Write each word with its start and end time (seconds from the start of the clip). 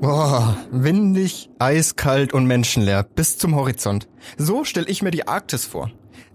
Boah, 0.00 0.56
windig, 0.70 1.50
eiskalt 1.58 2.32
und 2.32 2.46
menschenleer 2.46 3.02
bis 3.02 3.36
zum 3.36 3.56
Horizont. 3.56 4.08
So 4.36 4.62
stelle 4.62 4.86
ich 4.86 5.02
mir 5.02 5.10
die 5.10 5.26
Arktis 5.26 5.64
vor. 5.64 5.90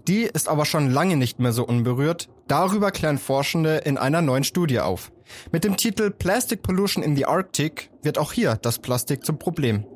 Die 0.06 0.24
ist 0.24 0.50
aber 0.50 0.66
schon 0.66 0.90
lange 0.90 1.16
nicht 1.16 1.38
mehr 1.38 1.52
so 1.52 1.66
unberührt. 1.66 2.28
Darüber 2.46 2.90
klären 2.90 3.16
Forschende 3.16 3.78
in 3.78 3.96
einer 3.96 4.20
neuen 4.20 4.44
Studie 4.44 4.80
auf. 4.80 5.10
Mit 5.50 5.64
dem 5.64 5.78
Titel 5.78 6.10
Plastic 6.10 6.62
Pollution 6.62 7.02
in 7.02 7.16
the 7.16 7.24
Arctic 7.24 7.90
wird 8.02 8.18
auch 8.18 8.34
hier 8.34 8.56
das 8.60 8.80
Plastik 8.80 9.24
zum 9.24 9.38
Problem. 9.38 9.86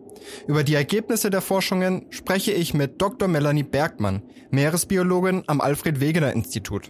Über 0.46 0.64
die 0.64 0.74
Ergebnisse 0.74 1.28
der 1.28 1.42
Forschungen 1.42 2.06
spreche 2.08 2.52
ich 2.52 2.72
mit 2.72 3.02
Dr. 3.02 3.28
Melanie 3.28 3.64
Bergmann, 3.64 4.22
Meeresbiologin 4.50 5.44
am 5.46 5.60
Alfred 5.60 6.00
Wegener 6.00 6.32
Institut. 6.32 6.88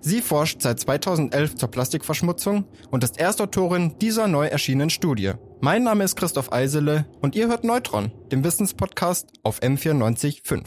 Sie 0.00 0.20
forscht 0.20 0.62
seit 0.62 0.78
2011 0.78 1.56
zur 1.56 1.70
Plastikverschmutzung 1.72 2.66
und 2.92 3.02
ist 3.02 3.18
Erstautorin 3.18 3.96
dieser 4.00 4.28
neu 4.28 4.46
erschienenen 4.46 4.90
Studie. 4.90 5.32
Mein 5.62 5.82
Name 5.82 6.04
ist 6.04 6.16
Christoph 6.16 6.52
Eisele 6.52 7.04
und 7.20 7.36
ihr 7.36 7.48
hört 7.48 7.64
Neutron, 7.64 8.10
dem 8.32 8.42
Wissenspodcast 8.42 9.28
auf 9.42 9.60
M94.5. 9.60 10.64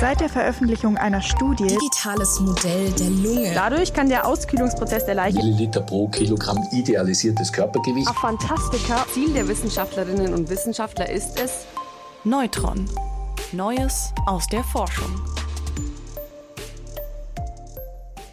Seit 0.00 0.20
der 0.20 0.30
Veröffentlichung 0.30 0.96
einer 0.96 1.20
Studie 1.20 1.66
Digitales 1.66 2.40
Modell 2.40 2.90
der 2.92 3.10
Lunge. 3.10 3.52
Dadurch 3.54 3.92
kann 3.92 4.08
der 4.08 4.26
Auskühlungsprozess 4.26 5.04
der 5.04 5.14
Leiche 5.14 5.36
Milliliter 5.36 5.82
pro 5.82 6.08
Kilogramm 6.08 6.58
idealisiertes 6.72 7.52
Körpergewicht. 7.52 8.08
auf 8.08 8.16
Fantastika. 8.16 9.04
Ziel 9.12 9.32
der 9.34 9.46
Wissenschaftlerinnen 9.46 10.32
und 10.32 10.48
Wissenschaftler 10.48 11.10
ist 11.10 11.38
es, 11.38 11.66
Neutron. 12.24 12.88
Neues 13.52 14.12
aus 14.26 14.46
der 14.46 14.64
Forschung. 14.64 15.20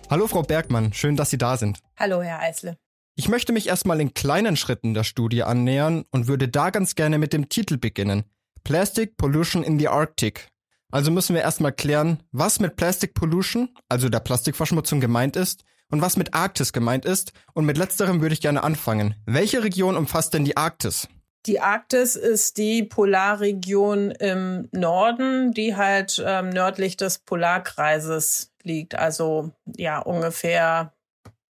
Hallo 0.10 0.28
Frau 0.28 0.42
Bergmann, 0.42 0.94
schön, 0.94 1.18
dass 1.18 1.32
Sie 1.32 1.38
da 1.38 1.58
sind. 1.58 1.80
Hallo, 1.98 2.22
Herr 2.22 2.40
Eisle. 2.40 2.78
Ich 3.16 3.30
möchte 3.30 3.54
mich 3.54 3.68
erstmal 3.68 4.02
in 4.02 4.16
kleinen 4.16 4.58
Schritten 4.58 4.96
der 4.96 5.04
Studie 5.04 5.44
annähern 5.44 6.04
und 6.10 6.28
würde 6.28 6.48
da 6.48 6.72
ganz 6.72 6.96
gerne 6.96 7.20
mit 7.20 7.32
dem 7.32 7.48
Titel 7.48 7.78
beginnen. 7.78 8.24
Plastic 8.64 9.18
Pollution 9.18 9.64
in 9.64 9.78
the 9.78 9.88
Arctic. 9.88 10.48
Also 10.90 11.12
müssen 11.12 11.36
wir 11.36 11.44
erstmal 11.44 11.74
klären, 11.74 12.24
was 12.32 12.60
mit 12.60 12.76
Plastic 12.76 13.14
Pollution, 13.14 13.70
also 13.88 14.10
der 14.10 14.20
Plastikverschmutzung 14.20 15.00
gemeint 15.00 15.36
ist 15.36 15.64
und 15.92 16.02
was 16.02 16.18
mit 16.18 16.34
Arktis 16.34 16.74
gemeint 16.74 17.06
ist. 17.06 17.34
Und 17.54 17.66
mit 17.66 17.78
letzterem 17.78 18.22
würde 18.22 18.34
ich 18.34 18.42
gerne 18.42 18.64
anfangen. 18.64 19.14
Welche 19.28 19.64
Region 19.64 19.96
umfasst 19.96 20.34
denn 20.34 20.46
die 20.46 20.58
Arktis? 20.58 21.08
Die 21.46 21.60
Arktis 21.60 22.16
ist 22.16 22.58
die 22.58 22.82
Polarregion 22.82 24.10
im 24.10 24.70
Norden, 24.72 25.52
die 25.52 25.76
halt 25.76 26.24
ähm, 26.26 26.50
nördlich 26.50 26.98
des 26.98 27.20
Polarkreises 27.20 28.54
liegt. 28.64 28.96
Also 28.96 29.52
ja, 29.78 30.00
ungefähr 30.00 30.93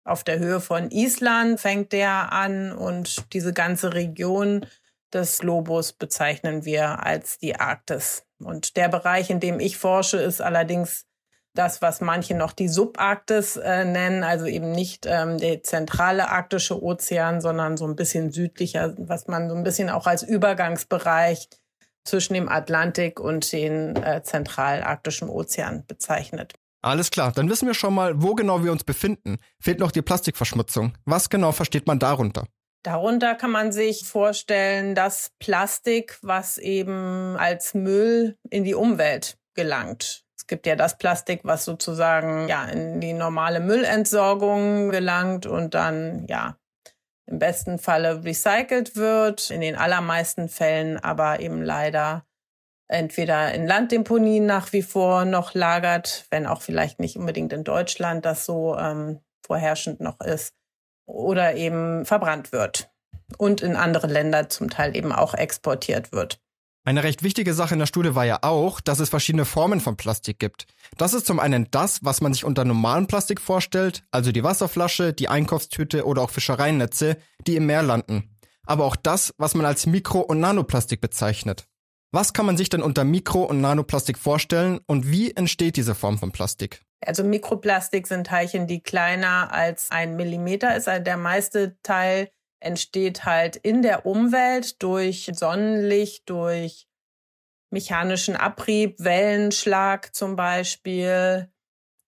auf 0.03 0.23
der 0.23 0.39
Höhe 0.39 0.59
von 0.59 0.91
Island 0.91 1.59
fängt 1.59 1.93
der 1.93 2.31
an 2.33 2.71
und 2.71 3.33
diese 3.33 3.53
ganze 3.53 3.93
Region 3.93 4.65
des 5.13 5.39
Globus 5.39 5.93
bezeichnen 5.93 6.65
wir 6.65 7.05
als 7.05 7.37
die 7.37 7.55
Arktis. 7.55 8.25
Und 8.39 8.75
der 8.75 8.89
Bereich, 8.89 9.29
in 9.29 9.39
dem 9.39 9.59
ich 9.59 9.77
forsche, 9.77 10.17
ist 10.17 10.41
allerdings 10.41 11.05
das, 11.55 11.81
was 11.81 12.01
manche 12.01 12.35
noch 12.35 12.51
die 12.51 12.67
Subarktis 12.67 13.57
äh, 13.57 13.85
nennen, 13.85 14.23
also 14.23 14.45
eben 14.45 14.71
nicht 14.71 15.05
ähm, 15.05 15.37
der 15.37 15.61
zentrale 15.61 16.29
arktische 16.29 16.81
Ozean, 16.81 17.41
sondern 17.41 17.77
so 17.77 17.85
ein 17.85 17.95
bisschen 17.95 18.31
südlicher, 18.31 18.95
was 18.97 19.27
man 19.27 19.49
so 19.49 19.55
ein 19.55 19.63
bisschen 19.63 19.89
auch 19.89 20.07
als 20.07 20.23
Übergangsbereich 20.23 21.47
zwischen 22.05 22.33
dem 22.33 22.49
Atlantik 22.49 23.19
und 23.19 23.51
den 23.51 23.95
äh, 23.95 24.23
zentralarktischen 24.23 25.29
Ozean 25.29 25.85
bezeichnet. 25.85 26.53
Alles 26.83 27.11
klar, 27.11 27.31
dann 27.31 27.49
wissen 27.49 27.65
wir 27.65 27.73
schon 27.73 27.93
mal, 27.93 28.21
wo 28.21 28.35
genau 28.35 28.61
wir 28.61 28.71
uns 28.71 28.83
befinden. 28.83 29.37
Fehlt 29.57 29.79
noch 29.79 29.91
die 29.91 30.01
Plastikverschmutzung. 30.01 30.93
Was 31.05 31.29
genau 31.29 31.53
versteht 31.53 31.87
man 31.87 31.97
darunter? 31.97 32.45
Darunter 32.83 33.35
kann 33.35 33.51
man 33.51 33.71
sich 33.71 34.05
vorstellen, 34.05 34.93
das 34.93 35.31
Plastik, 35.39 36.19
was 36.21 36.57
eben 36.57 37.37
als 37.37 37.73
Müll 37.73 38.37
in 38.49 38.65
die 38.65 38.75
Umwelt 38.75 39.37
gelangt. 39.53 40.25
Es 40.37 40.45
gibt 40.45 40.67
ja 40.67 40.75
das 40.75 40.97
Plastik, 40.97 41.39
was 41.45 41.63
sozusagen 41.63 42.49
ja 42.49 42.65
in 42.65 42.99
die 42.99 43.13
normale 43.13 43.61
Müllentsorgung 43.61 44.89
gelangt 44.89 45.45
und 45.45 45.75
dann 45.75 46.25
ja 46.27 46.57
im 47.27 47.39
besten 47.39 47.79
Falle 47.79 48.25
recycelt 48.25 48.97
wird, 48.97 49.51
in 49.51 49.61
den 49.61 49.77
allermeisten 49.77 50.49
Fällen 50.49 50.97
aber 50.97 51.39
eben 51.39 51.61
leider 51.61 52.25
entweder 52.93 53.53
in 53.53 53.67
Landdeponien 53.67 54.45
nach 54.45 54.71
wie 54.71 54.81
vor 54.81 55.25
noch 55.25 55.53
lagert, 55.53 56.25
wenn 56.29 56.45
auch 56.45 56.61
vielleicht 56.61 56.99
nicht 56.99 57.17
unbedingt 57.17 57.51
in 57.51 57.63
Deutschland 57.63 58.25
das 58.25 58.45
so 58.45 58.77
ähm, 58.77 59.19
vorherrschend 59.45 59.99
noch 59.99 60.21
ist, 60.21 60.53
oder 61.05 61.55
eben 61.55 62.05
verbrannt 62.05 62.51
wird 62.51 62.89
und 63.37 63.61
in 63.61 63.75
andere 63.75 64.07
Länder 64.07 64.49
zum 64.49 64.69
Teil 64.69 64.95
eben 64.95 65.11
auch 65.11 65.33
exportiert 65.33 66.11
wird. 66.11 66.39
Eine 66.85 67.03
recht 67.03 67.23
wichtige 67.23 67.53
Sache 67.53 67.75
in 67.75 67.79
der 67.79 67.85
Studie 67.85 68.13
war 68.13 68.25
ja 68.25 68.39
auch, 68.41 68.81
dass 68.81 68.99
es 68.99 69.09
verschiedene 69.09 69.45
Formen 69.45 69.79
von 69.79 69.95
Plastik 69.95 70.37
gibt. 70.37 70.65
Das 70.97 71.13
ist 71.13 71.25
zum 71.25 71.39
einen 71.39 71.69
das, 71.71 72.03
was 72.03 72.19
man 72.19 72.33
sich 72.33 72.43
unter 72.43 72.65
normalem 72.65 73.07
Plastik 73.07 73.39
vorstellt, 73.39 74.03
also 74.11 74.33
die 74.33 74.43
Wasserflasche, 74.43 75.13
die 75.13 75.29
Einkaufstüte 75.29 76.05
oder 76.05 76.21
auch 76.21 76.29
Fischereinetze, 76.29 77.17
die 77.47 77.55
im 77.55 77.67
Meer 77.67 77.83
landen. 77.83 78.37
Aber 78.65 78.83
auch 78.83 78.97
das, 78.97 79.33
was 79.37 79.55
man 79.55 79.65
als 79.65 79.85
Mikro- 79.85 80.19
und 80.19 80.41
Nanoplastik 80.41 80.99
bezeichnet. 80.99 81.67
Was 82.15 82.31
kann 82.31 82.45
man 82.45 82.57
sich 82.57 82.69
denn 82.69 82.83
unter 82.83 83.05
Mikro- 83.05 83.45
und 83.45 83.59
Nanoplastik 83.59 84.19
vorstellen 84.19 84.79
und 84.85 85.09
wie 85.09 85.31
entsteht 85.31 85.77
diese 85.77 85.95
Form 85.95 86.19
von 86.19 86.31
Plastik? 86.31 86.83
Also 87.03 87.23
Mikroplastik 87.23 88.05
sind 88.05 88.27
Teilchen, 88.27 88.67
die 88.67 88.83
kleiner 88.83 89.51
als 89.51 89.89
ein 89.89 90.15
Millimeter 90.15 90.77
ist. 90.77 90.87
Also 90.87 91.03
der 91.03 91.17
meiste 91.17 91.75
Teil 91.81 92.29
entsteht 92.59 93.25
halt 93.25 93.55
in 93.55 93.81
der 93.81 94.05
Umwelt 94.05 94.83
durch 94.83 95.31
Sonnenlicht, 95.33 96.29
durch 96.29 96.87
mechanischen 97.71 98.35
Abrieb, 98.35 98.99
Wellenschlag 98.99 100.13
zum 100.13 100.35
Beispiel. 100.35 101.51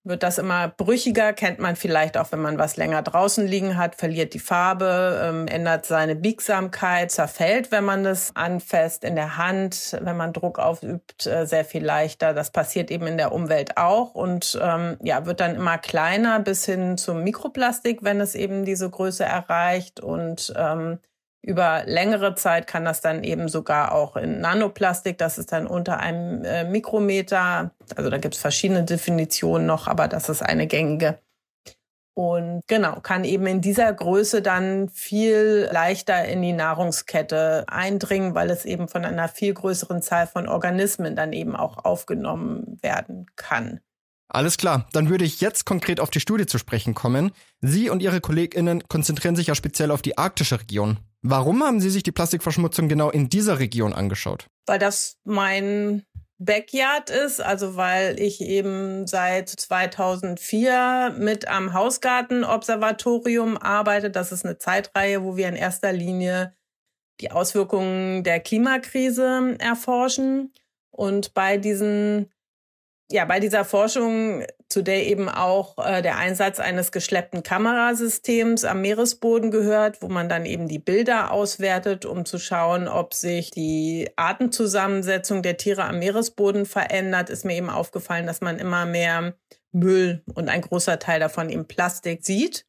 Wird 0.08 0.22
das 0.22 0.38
immer 0.38 0.68
brüchiger, 0.68 1.34
kennt 1.34 1.58
man 1.58 1.76
vielleicht 1.76 2.16
auch, 2.16 2.32
wenn 2.32 2.40
man 2.40 2.60
was 2.60 2.78
länger 2.78 3.02
draußen 3.02 3.48
liegen 3.48 3.76
hat, 3.76 3.96
verliert 3.96 4.36
die 4.36 4.40
Farbe, 4.40 5.20
ähm, 5.24 5.48
ändert 5.48 5.88
seine 5.88 6.16
Biegsamkeit, 6.16 7.12
zerfällt, 7.12 7.72
wenn 7.72 7.84
man 7.84 8.04
das 8.04 8.36
anfasst 8.36 9.04
in 9.04 9.16
der 9.16 9.38
Hand, 9.38 9.98
wenn 10.00 10.16
man 10.16 10.32
Druck 10.32 10.60
aufübt, 10.60 11.26
äh, 11.26 11.48
sehr 11.48 11.66
viel 11.66 11.84
leichter. 11.84 12.36
Das 12.36 12.52
passiert 12.52 12.92
eben 12.92 13.08
in 13.08 13.18
der 13.18 13.32
Umwelt 13.32 13.78
auch 13.78 14.14
und 14.14 14.60
ähm, 14.62 14.98
ja, 15.02 15.26
wird 15.26 15.40
dann 15.40 15.56
immer 15.56 15.80
kleiner 15.80 16.40
bis 16.40 16.66
hin 16.66 17.00
zum 17.00 17.24
Mikroplastik, 17.24 18.04
wenn 18.04 18.22
es 18.22 18.36
eben 18.36 18.64
diese 18.64 18.88
Größe 18.88 19.26
erreicht 19.26 20.02
und 20.02 20.54
ähm, 20.56 21.00
über 21.46 21.84
längere 21.86 22.34
Zeit 22.34 22.66
kann 22.66 22.86
das 22.86 23.02
dann 23.02 23.24
eben 23.24 23.50
sogar 23.50 23.94
auch 23.94 24.16
in 24.16 24.42
Nanoplastik, 24.42 25.20
das 25.20 25.38
ist 25.38 25.52
dann 25.52 25.68
unter 25.68 26.00
einem 26.00 26.44
äh, 26.44 26.64
Mikrometer. 26.64 27.72
Also 27.96 28.10
da 28.10 28.18
gibt 28.18 28.34
es 28.34 28.42
verschiedene 28.42 28.84
Definitionen 28.84 29.68
noch, 29.68 29.88
aber 29.88 30.08
das 30.08 30.28
ist 30.28 30.42
eine 30.42 30.66
gängige. 30.66 31.20
Und 32.16 32.62
genau, 32.68 33.00
kann 33.02 33.26
eben 33.26 33.46
in 33.46 33.62
dieser 33.62 33.92
Größe 33.94 34.42
dann 34.42 34.90
viel 34.90 35.70
leichter 35.72 36.26
in 36.26 36.42
die 36.42 36.54
Nahrungskette 36.54 37.66
eindringen, 37.68 38.34
weil 38.34 38.50
es 38.50 38.66
eben 38.66 38.88
von 38.88 39.06
einer 39.06 39.28
viel 39.28 39.54
größeren 39.54 40.02
Zahl 40.02 40.26
von 40.26 40.48
Organismen 40.48 41.16
dann 41.16 41.34
eben 41.34 41.56
auch 41.56 41.84
aufgenommen 41.84 42.80
werden 42.82 43.28
kann. 43.36 43.82
Alles 44.30 44.58
klar, 44.58 44.88
dann 44.94 45.10
würde 45.10 45.26
ich 45.26 45.42
jetzt 45.42 45.66
konkret 45.66 46.00
auf 46.00 46.10
die 46.10 46.20
Studie 46.20 46.48
zu 46.48 46.58
sprechen 46.58 46.96
kommen. 46.96 47.32
Sie 47.62 47.90
und 47.90 48.02
Ihre 48.02 48.22
KollegInnen 48.22 48.88
konzentrieren 48.88 49.36
sich 49.36 49.48
ja 49.48 49.56
speziell 49.56 49.92
auf 49.92 50.02
die 50.02 50.18
arktische 50.18 50.60
Region. 50.60 50.98
Warum 51.28 51.64
haben 51.64 51.80
Sie 51.80 51.90
sich 51.90 52.04
die 52.04 52.12
Plastikverschmutzung 52.12 52.88
genau 52.88 53.10
in 53.10 53.30
dieser 53.30 53.58
Region 53.58 53.94
angeschaut? 53.94 54.46
Weil 54.68 54.78
das 54.78 55.18
mein 55.24 56.06
Backyard 56.38 57.10
ist, 57.10 57.42
also 57.42 57.76
weil 57.76 58.20
ich 58.20 58.42
eben 58.42 59.08
seit 59.08 59.50
2004 59.50 61.16
mit 61.18 61.48
am 61.48 61.74
Hausgartenobservatorium 61.74 63.58
arbeite. 63.58 64.12
Das 64.12 64.32
ist 64.32 64.46
eine 64.46 64.60
Zeitreihe, 64.60 65.24
wo 65.24 65.36
wir 65.36 65.50
in 65.50 65.56
erster 65.56 65.92
Linie 65.92 66.54
die 67.20 67.32
Auswirkungen 67.32 68.24
der 68.24 68.40
Klimakrise 68.40 69.56
erforschen. 69.58 70.54
Und 70.92 71.34
bei 71.34 71.58
diesen 71.58 72.32
ja, 73.12 73.26
bei 73.26 73.40
dieser 73.40 73.66
Forschung, 73.66 74.44
zu 74.68 74.82
der 74.82 75.06
eben 75.06 75.30
auch 75.30 75.78
äh, 75.78 76.02
der 76.02 76.18
Einsatz 76.18 76.60
eines 76.60 76.92
geschleppten 76.92 77.44
Kamerasystems 77.44 78.66
am 78.66 78.82
Meeresboden 78.82 79.52
gehört, 79.52 80.02
wo 80.02 80.08
man 80.08 80.28
dann 80.28 80.46
eben 80.46 80.68
die 80.68 80.80
Bilder 80.80 81.32
auswertet, 81.32 82.06
um 82.06 82.26
zu 82.26 82.40
schauen, 82.40 82.88
ob 82.88 83.14
sich 83.14 83.52
die 83.52 84.10
Artenzusammensetzung 84.16 85.44
der 85.44 85.58
Tiere 85.58 85.84
am 85.84 86.00
Meeresboden 86.00 86.66
verändert, 86.66 87.30
ist 87.30 87.46
mir 87.46 87.56
eben 87.56 87.70
aufgefallen, 87.70 88.26
dass 88.26 88.42
man 88.42 88.58
immer 88.58 88.86
mehr 88.86 89.36
Müll 89.72 90.24
und 90.34 90.50
ein 90.50 90.62
großer 90.62 90.98
Teil 90.98 91.20
davon 91.20 91.50
eben 91.50 91.68
Plastik 91.68 92.26
sieht. 92.26 92.66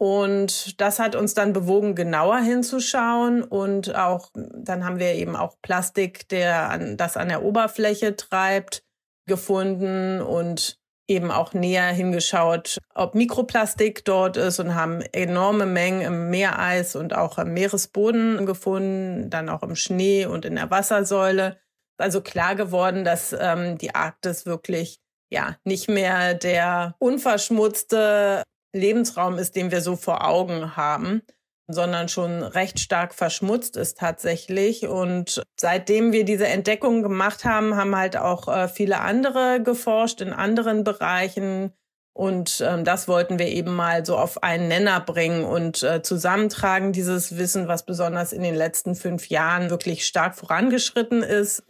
Und 0.00 0.80
das 0.80 1.00
hat 1.00 1.16
uns 1.16 1.34
dann 1.34 1.52
bewogen, 1.52 1.96
genauer 1.96 2.38
hinzuschauen. 2.38 3.42
Und 3.42 3.96
auch, 3.96 4.30
dann 4.34 4.84
haben 4.84 5.00
wir 5.00 5.14
eben 5.14 5.34
auch 5.34 5.56
Plastik, 5.60 6.28
der 6.28 6.70
an, 6.70 6.96
das 6.96 7.16
an 7.16 7.28
der 7.28 7.42
Oberfläche 7.42 8.14
treibt 8.14 8.84
gefunden 9.28 10.20
und 10.20 10.78
eben 11.08 11.30
auch 11.30 11.54
näher 11.54 11.86
hingeschaut, 11.86 12.78
ob 12.94 13.14
Mikroplastik 13.14 14.04
dort 14.04 14.36
ist 14.36 14.60
und 14.60 14.74
haben 14.74 15.00
enorme 15.12 15.64
Mengen 15.64 16.02
im 16.02 16.30
Meereis 16.30 16.96
und 16.96 17.14
auch 17.14 17.38
im 17.38 17.54
Meeresboden 17.54 18.44
gefunden, 18.44 19.30
dann 19.30 19.48
auch 19.48 19.62
im 19.62 19.74
Schnee 19.74 20.26
und 20.26 20.44
in 20.44 20.56
der 20.56 20.70
Wassersäule. 20.70 21.58
Also 21.96 22.20
klar 22.20 22.54
geworden, 22.54 23.04
dass 23.04 23.34
ähm, 23.38 23.78
die 23.78 23.94
Arktis 23.94 24.44
wirklich 24.44 25.00
ja 25.30 25.56
nicht 25.64 25.88
mehr 25.88 26.34
der 26.34 26.94
unverschmutzte 26.98 28.42
Lebensraum 28.74 29.38
ist, 29.38 29.56
den 29.56 29.70
wir 29.70 29.80
so 29.80 29.96
vor 29.96 30.26
Augen 30.26 30.76
haben 30.76 31.22
sondern 31.68 32.08
schon 32.08 32.42
recht 32.42 32.80
stark 32.80 33.14
verschmutzt 33.14 33.76
ist 33.76 33.98
tatsächlich. 33.98 34.86
Und 34.88 35.42
seitdem 35.58 36.12
wir 36.12 36.24
diese 36.24 36.48
Entdeckung 36.48 37.02
gemacht 37.02 37.44
haben, 37.44 37.76
haben 37.76 37.94
halt 37.94 38.16
auch 38.16 38.48
äh, 38.48 38.68
viele 38.68 39.00
andere 39.00 39.62
geforscht 39.62 40.20
in 40.20 40.32
anderen 40.32 40.82
Bereichen. 40.82 41.72
Und 42.14 42.64
ähm, 42.66 42.84
das 42.84 43.06
wollten 43.06 43.38
wir 43.38 43.46
eben 43.46 43.76
mal 43.76 44.04
so 44.04 44.16
auf 44.16 44.42
einen 44.42 44.66
Nenner 44.66 44.98
bringen 44.98 45.44
und 45.44 45.82
äh, 45.84 46.02
zusammentragen, 46.02 46.92
dieses 46.92 47.36
Wissen, 47.36 47.68
was 47.68 47.84
besonders 47.84 48.32
in 48.32 48.42
den 48.42 48.56
letzten 48.56 48.96
fünf 48.96 49.28
Jahren 49.28 49.70
wirklich 49.70 50.04
stark 50.04 50.34
vorangeschritten 50.34 51.22
ist. 51.22 51.62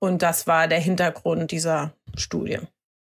Und 0.00 0.22
das 0.22 0.46
war 0.46 0.66
der 0.68 0.80
Hintergrund 0.80 1.52
dieser 1.52 1.92
Studie. 2.16 2.58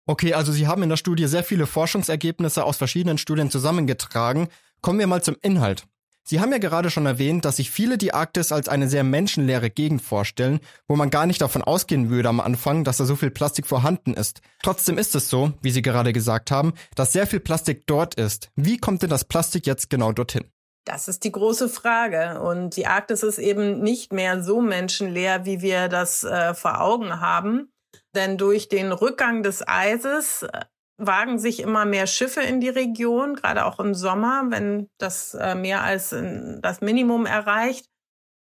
Okay, 0.06 0.34
also 0.34 0.52
Sie 0.52 0.66
haben 0.66 0.82
in 0.82 0.88
der 0.88 0.96
Studie 0.96 1.26
sehr 1.26 1.42
viele 1.42 1.66
Forschungsergebnisse 1.66 2.64
aus 2.64 2.76
verschiedenen 2.76 3.18
Studien 3.18 3.50
zusammengetragen. 3.50 4.48
Kommen 4.80 4.98
wir 5.00 5.06
mal 5.06 5.22
zum 5.22 5.36
Inhalt. 5.42 5.84
Sie 6.28 6.40
haben 6.40 6.52
ja 6.52 6.58
gerade 6.58 6.90
schon 6.90 7.06
erwähnt, 7.06 7.46
dass 7.46 7.56
sich 7.56 7.70
viele 7.70 7.96
die 7.96 8.12
Arktis 8.12 8.52
als 8.52 8.68
eine 8.68 8.86
sehr 8.86 9.02
menschenleere 9.02 9.70
Gegend 9.70 10.02
vorstellen, 10.02 10.60
wo 10.86 10.94
man 10.94 11.08
gar 11.08 11.24
nicht 11.24 11.40
davon 11.40 11.62
ausgehen 11.62 12.10
würde 12.10 12.28
am 12.28 12.40
Anfang, 12.40 12.84
dass 12.84 12.98
da 12.98 13.06
so 13.06 13.16
viel 13.16 13.30
Plastik 13.30 13.66
vorhanden 13.66 14.12
ist. 14.12 14.42
Trotzdem 14.62 14.98
ist 14.98 15.14
es 15.14 15.30
so, 15.30 15.54
wie 15.62 15.70
Sie 15.70 15.80
gerade 15.80 16.12
gesagt 16.12 16.50
haben, 16.50 16.74
dass 16.94 17.14
sehr 17.14 17.26
viel 17.26 17.40
Plastik 17.40 17.86
dort 17.86 18.14
ist. 18.16 18.50
Wie 18.56 18.76
kommt 18.76 19.00
denn 19.00 19.08
das 19.08 19.24
Plastik 19.24 19.66
jetzt 19.66 19.88
genau 19.88 20.12
dorthin? 20.12 20.44
Das 20.84 21.08
ist 21.08 21.24
die 21.24 21.32
große 21.32 21.70
Frage. 21.70 22.42
Und 22.42 22.76
die 22.76 22.86
Arktis 22.86 23.22
ist 23.22 23.38
eben 23.38 23.80
nicht 23.80 24.12
mehr 24.12 24.42
so 24.42 24.60
menschenleer, 24.60 25.46
wie 25.46 25.62
wir 25.62 25.88
das 25.88 26.24
äh, 26.24 26.52
vor 26.52 26.82
Augen 26.82 27.20
haben. 27.20 27.72
Denn 28.14 28.36
durch 28.36 28.68
den 28.68 28.92
Rückgang 28.92 29.42
des 29.42 29.66
Eises 29.66 30.42
äh, 30.42 30.60
wagen 30.98 31.38
sich 31.38 31.60
immer 31.60 31.84
mehr 31.84 32.06
Schiffe 32.06 32.42
in 32.42 32.60
die 32.60 32.68
Region, 32.68 33.36
gerade 33.36 33.64
auch 33.64 33.78
im 33.78 33.94
Sommer, 33.94 34.44
wenn 34.48 34.90
das 34.98 35.34
äh, 35.34 35.54
mehr 35.54 35.82
als 35.82 36.10
das 36.10 36.80
Minimum 36.80 37.24
erreicht. 37.24 37.86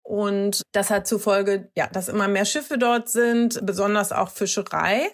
Und 0.06 0.62
das 0.74 0.90
hat 0.90 1.08
zufolge, 1.08 1.72
ja, 1.78 1.88
dass 1.88 2.10
immer 2.10 2.28
mehr 2.28 2.46
Schiffe 2.46 2.78
dort 2.78 3.10
sind, 3.10 3.66
besonders 3.66 4.12
auch 4.12 4.30
Fischerei. 4.30 5.10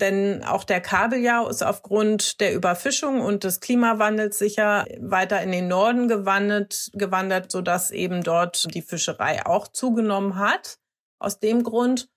Denn 0.00 0.44
auch 0.44 0.62
der 0.62 0.80
Kabeljau 0.80 1.48
ist 1.48 1.64
aufgrund 1.64 2.40
der 2.40 2.54
Überfischung 2.54 3.20
und 3.20 3.42
des 3.42 3.58
Klimawandels 3.58 4.38
sicher 4.38 4.86
weiter 5.00 5.42
in 5.42 5.50
den 5.50 5.66
Norden 5.66 6.06
gewandert, 6.06 6.90
gewandert, 6.92 7.50
sodass 7.50 7.90
eben 7.90 8.22
dort 8.22 8.72
die 8.72 8.82
Fischerei 8.82 9.44
auch 9.44 9.66
zugenommen 9.66 10.38
hat. 10.38 10.78
Aus 11.20 11.40
dem 11.40 11.64
Grund. 11.64 12.08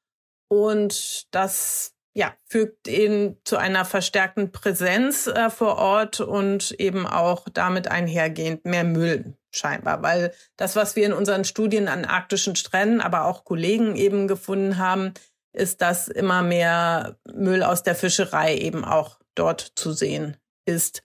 Und 0.47 1.33
das 1.33 1.95
ja, 2.13 2.33
fügt 2.45 2.87
ihn 2.87 3.37
zu 3.45 3.57
einer 3.57 3.85
verstärkten 3.85 4.51
Präsenz 4.51 5.27
äh, 5.27 5.49
vor 5.49 5.77
Ort 5.77 6.19
und 6.19 6.71
eben 6.71 7.07
auch 7.07 7.47
damit 7.53 7.87
einhergehend 7.87 8.65
mehr 8.65 8.83
Müll 8.83 9.35
scheinbar, 9.53 10.01
weil 10.01 10.33
das, 10.57 10.75
was 10.75 10.95
wir 10.95 11.05
in 11.05 11.13
unseren 11.13 11.45
Studien 11.45 11.87
an 11.87 12.05
arktischen 12.05 12.55
Stränden, 12.55 13.01
aber 13.01 13.25
auch 13.25 13.43
Kollegen 13.43 13.95
eben 13.95 14.27
gefunden 14.27 14.77
haben, 14.77 15.13
ist, 15.53 15.81
dass 15.81 16.07
immer 16.07 16.41
mehr 16.41 17.17
Müll 17.33 17.63
aus 17.63 17.83
der 17.83 17.95
Fischerei 17.95 18.55
eben 18.55 18.85
auch 18.85 19.19
dort 19.35 19.73
zu 19.75 19.91
sehen 19.91 20.37
ist. 20.65 21.03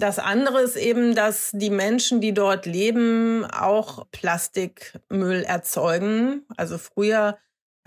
Das 0.00 0.20
andere 0.20 0.60
ist 0.62 0.76
eben, 0.76 1.16
dass 1.16 1.50
die 1.52 1.70
Menschen, 1.70 2.20
die 2.20 2.32
dort 2.32 2.66
leben, 2.66 3.44
auch 3.44 4.06
Plastikmüll 4.12 5.42
erzeugen. 5.42 6.46
Also 6.56 6.78
früher 6.78 7.36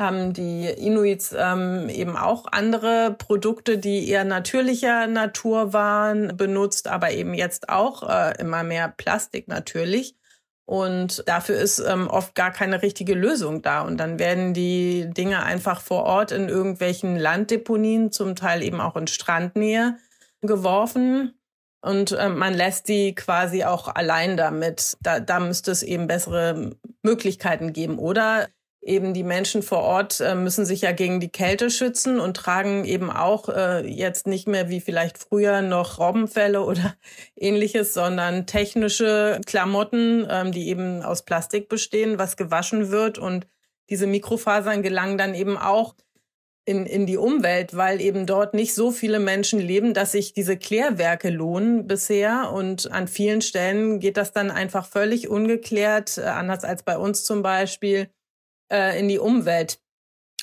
haben 0.01 0.33
die 0.33 0.65
Inuits 0.65 1.33
ähm, 1.37 1.87
eben 1.89 2.17
auch 2.17 2.45
andere 2.51 3.15
Produkte, 3.17 3.77
die 3.77 4.09
eher 4.09 4.25
natürlicher 4.25 5.07
Natur 5.07 5.71
waren, 5.71 6.35
benutzt, 6.35 6.87
aber 6.87 7.11
eben 7.11 7.33
jetzt 7.33 7.69
auch 7.69 8.07
äh, 8.09 8.33
immer 8.39 8.63
mehr 8.63 8.89
Plastik 8.89 9.47
natürlich. 9.47 10.15
Und 10.65 11.27
dafür 11.27 11.57
ist 11.57 11.79
ähm, 11.79 12.07
oft 12.07 12.33
gar 12.33 12.51
keine 12.51 12.81
richtige 12.81 13.13
Lösung 13.13 13.61
da. 13.61 13.81
Und 13.81 13.97
dann 13.97 14.19
werden 14.19 14.53
die 14.53 15.09
Dinge 15.09 15.43
einfach 15.43 15.81
vor 15.81 16.03
Ort 16.03 16.31
in 16.31 16.47
irgendwelchen 16.49 17.17
Landdeponien, 17.17 18.11
zum 18.11 18.35
Teil 18.35 18.63
eben 18.63 18.79
auch 18.79 18.95
in 18.95 19.07
Strandnähe, 19.07 19.97
geworfen. 20.41 21.37
Und 21.81 22.11
äh, 22.11 22.29
man 22.29 22.53
lässt 22.53 22.87
die 22.87 23.15
quasi 23.15 23.63
auch 23.63 23.87
allein 23.87 24.37
damit. 24.37 24.97
Da, 25.01 25.19
da 25.19 25.39
müsste 25.39 25.71
es 25.71 25.83
eben 25.83 26.07
bessere 26.07 26.71
Möglichkeiten 27.01 27.73
geben. 27.73 27.97
Oder 27.97 28.47
eben 28.81 29.13
die 29.13 29.23
Menschen 29.23 29.61
vor 29.61 29.79
Ort 29.79 30.19
äh, 30.19 30.33
müssen 30.33 30.65
sich 30.65 30.81
ja 30.81 30.91
gegen 30.91 31.19
die 31.19 31.29
Kälte 31.29 31.69
schützen 31.69 32.19
und 32.19 32.35
tragen 32.35 32.83
eben 32.85 33.11
auch 33.11 33.49
äh, 33.49 33.87
jetzt 33.87 34.25
nicht 34.25 34.47
mehr 34.47 34.69
wie 34.69 34.81
vielleicht 34.81 35.17
früher 35.17 35.61
noch 35.61 35.99
Robbenfälle 35.99 36.61
oder 36.65 36.95
ähnliches, 37.35 37.93
sondern 37.93 38.47
technische 38.47 39.39
Klamotten, 39.45 40.27
ähm, 40.29 40.51
die 40.51 40.67
eben 40.67 41.03
aus 41.03 41.23
Plastik 41.23 41.69
bestehen, 41.69 42.17
was 42.17 42.37
gewaschen 42.37 42.89
wird 42.89 43.17
und 43.17 43.47
diese 43.89 44.07
Mikrofasern 44.07 44.81
gelangen 44.81 45.17
dann 45.17 45.35
eben 45.35 45.57
auch 45.57 45.95
in, 46.65 46.85
in 46.85 47.05
die 47.05 47.17
Umwelt, 47.17 47.75
weil 47.75 47.99
eben 48.01 48.25
dort 48.25 48.53
nicht 48.53 48.73
so 48.73 48.91
viele 48.91 49.19
Menschen 49.19 49.59
leben, 49.59 49.93
dass 49.93 50.13
sich 50.13 50.33
diese 50.33 50.57
Klärwerke 50.57 51.29
lohnen 51.29 51.87
bisher. 51.87 52.51
Und 52.53 52.91
an 52.91 53.07
vielen 53.07 53.41
Stellen 53.41 53.99
geht 53.99 54.15
das 54.15 54.31
dann 54.31 54.51
einfach 54.51 54.85
völlig 54.85 55.27
ungeklärt, 55.27 56.17
äh, 56.17 56.21
anders 56.21 56.63
als 56.63 56.83
bei 56.83 56.97
uns 56.97 57.23
zum 57.23 57.41
Beispiel 57.41 58.09
äh, 58.71 58.99
in 58.99 59.07
die 59.07 59.19
Umwelt. 59.19 59.79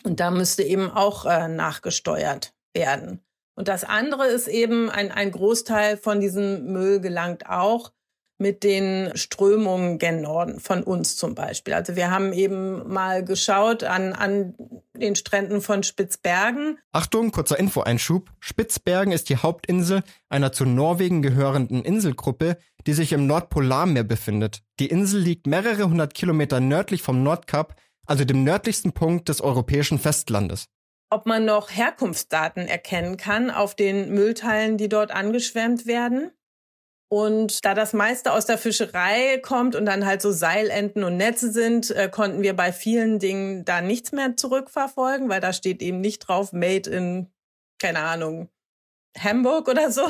Und 0.04 0.20
da 0.20 0.30
müsste 0.30 0.62
eben 0.62 0.90
auch 0.90 1.24
äh, 1.24 1.48
nachgesteuert 1.48 2.54
werden. 2.72 3.24
Und 3.54 3.66
das 3.66 3.82
andere 3.82 4.28
ist 4.28 4.46
eben, 4.46 4.88
ein, 4.88 5.10
ein 5.10 5.32
Großteil 5.32 5.96
von 5.96 6.20
diesem 6.20 6.72
Müll 6.72 7.00
gelangt 7.00 7.46
auch 7.48 7.92
mit 8.38 8.62
den 8.62 9.10
Strömungen 9.16 9.98
gen 9.98 10.22
Norden 10.22 10.60
von 10.60 10.84
uns 10.84 11.16
zum 11.16 11.34
Beispiel. 11.34 11.74
Also 11.74 11.96
wir 11.96 12.10
haben 12.10 12.32
eben 12.32 12.88
mal 12.88 13.24
geschaut 13.24 13.82
an, 13.82 14.12
an 14.12 14.54
den 14.96 15.16
Stränden 15.16 15.60
von 15.60 15.82
Spitzbergen. 15.82 16.78
Achtung, 16.92 17.32
kurzer 17.32 17.58
Infoeinschub. 17.58 18.30
Spitzbergen 18.38 19.12
ist 19.12 19.28
die 19.28 19.38
Hauptinsel 19.38 20.04
einer 20.28 20.52
zu 20.52 20.64
Norwegen 20.64 21.20
gehörenden 21.20 21.84
Inselgruppe, 21.84 22.58
die 22.86 22.92
sich 22.92 23.12
im 23.12 23.26
Nordpolarmeer 23.26 24.04
befindet. 24.04 24.62
Die 24.78 24.86
Insel 24.86 25.20
liegt 25.20 25.48
mehrere 25.48 25.90
hundert 25.90 26.14
Kilometer 26.14 26.60
nördlich 26.60 27.02
vom 27.02 27.24
Nordkap 27.24 27.74
also 28.08 28.24
dem 28.24 28.42
nördlichsten 28.44 28.92
Punkt 28.92 29.28
des 29.28 29.40
europäischen 29.40 29.98
Festlandes. 29.98 30.66
Ob 31.10 31.26
man 31.26 31.44
noch 31.44 31.70
Herkunftsdaten 31.70 32.66
erkennen 32.66 33.16
kann 33.16 33.50
auf 33.50 33.74
den 33.74 34.12
Müllteilen, 34.12 34.76
die 34.76 34.88
dort 34.88 35.10
angeschwemmt 35.10 35.86
werden. 35.86 36.30
Und 37.10 37.64
da 37.64 37.72
das 37.72 37.94
meiste 37.94 38.32
aus 38.32 38.44
der 38.44 38.58
Fischerei 38.58 39.38
kommt 39.38 39.74
und 39.74 39.86
dann 39.86 40.04
halt 40.04 40.20
so 40.20 40.30
Seilenten 40.30 41.04
und 41.04 41.16
Netze 41.16 41.50
sind, 41.50 41.90
äh, 41.90 42.10
konnten 42.10 42.42
wir 42.42 42.54
bei 42.54 42.70
vielen 42.70 43.18
Dingen 43.18 43.64
da 43.64 43.80
nichts 43.80 44.12
mehr 44.12 44.36
zurückverfolgen, 44.36 45.30
weil 45.30 45.40
da 45.40 45.54
steht 45.54 45.80
eben 45.80 46.02
nicht 46.02 46.18
drauf 46.20 46.52
Made 46.52 46.90
in, 46.90 47.30
keine 47.80 48.00
Ahnung, 48.00 48.50
Hamburg 49.22 49.68
oder 49.68 49.90
so, 49.90 50.02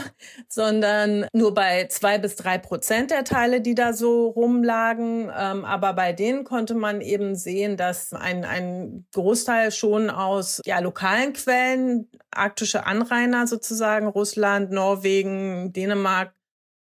sondern 0.49 1.27
nur 1.33 1.55
bei 1.55 1.87
zwei 1.89 2.19
bis 2.19 2.37
drei 2.37 2.59
Prozent 2.59 3.11
der 3.11 3.25
Teile, 3.25 3.61
die 3.61 3.75
da 3.75 3.93
so 3.93 4.29
rumlagen. 4.29 5.31
Ähm, 5.37 5.65
aber 5.65 5.93
bei 5.93 6.13
denen 6.13 6.45
konnte 6.45 6.75
man 6.75 7.01
eben 7.01 7.35
sehen, 7.35 7.77
dass 7.77 8.13
ein, 8.13 8.45
ein 8.45 9.07
Großteil 9.15 9.73
schon 9.73 10.11
aus 10.11 10.61
ja, 10.65 10.79
lokalen 10.81 11.33
Quellen, 11.33 12.11
arktische 12.31 12.87
Anrainer 12.87 13.47
sozusagen, 13.47 14.07
Russland, 14.07 14.71
Norwegen, 14.71 15.73
Dänemark, 15.73 16.33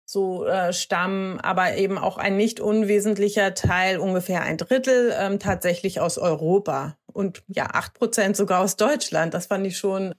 so 0.09 0.45
äh, 0.47 0.73
stammen, 0.73 1.39
aber 1.39 1.75
eben 1.75 1.99
auch 1.99 2.17
ein 2.17 2.35
nicht 2.35 2.59
unwesentlicher 2.59 3.53
Teil, 3.53 3.99
ungefähr 3.99 4.41
ein 4.41 4.57
Drittel, 4.57 5.13
ähm, 5.15 5.37
tatsächlich 5.37 5.99
aus 6.01 6.17
Europa 6.17 6.97
und 7.13 7.43
ja, 7.47 7.67
acht 7.73 7.93
Prozent 7.93 8.35
sogar 8.35 8.61
aus 8.61 8.75
Deutschland. 8.75 9.35
Das 9.35 9.45
fand 9.45 9.67
ich 9.67 9.77
schon 9.77 10.15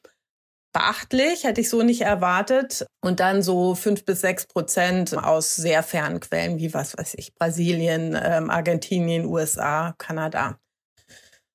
beachtlich, 0.73 1.45
hätte 1.45 1.61
ich 1.61 1.71
so 1.71 1.83
nicht 1.83 2.03
erwartet. 2.03 2.87
Und 3.00 3.21
dann 3.21 3.43
so 3.43 3.75
fünf 3.75 4.05
bis 4.05 4.21
sechs 4.21 4.47
Prozent 4.47 5.17
aus 5.17 5.57
sehr 5.57 5.83
fernen 5.83 6.21
Quellen, 6.21 6.59
wie 6.59 6.75
was 6.75 6.97
weiß 6.97 7.15
ich, 7.15 7.35
Brasilien, 7.35 8.19
ähm, 8.23 8.50
Argentinien, 8.50 9.25
USA, 9.25 9.95
Kanada. 9.99 10.59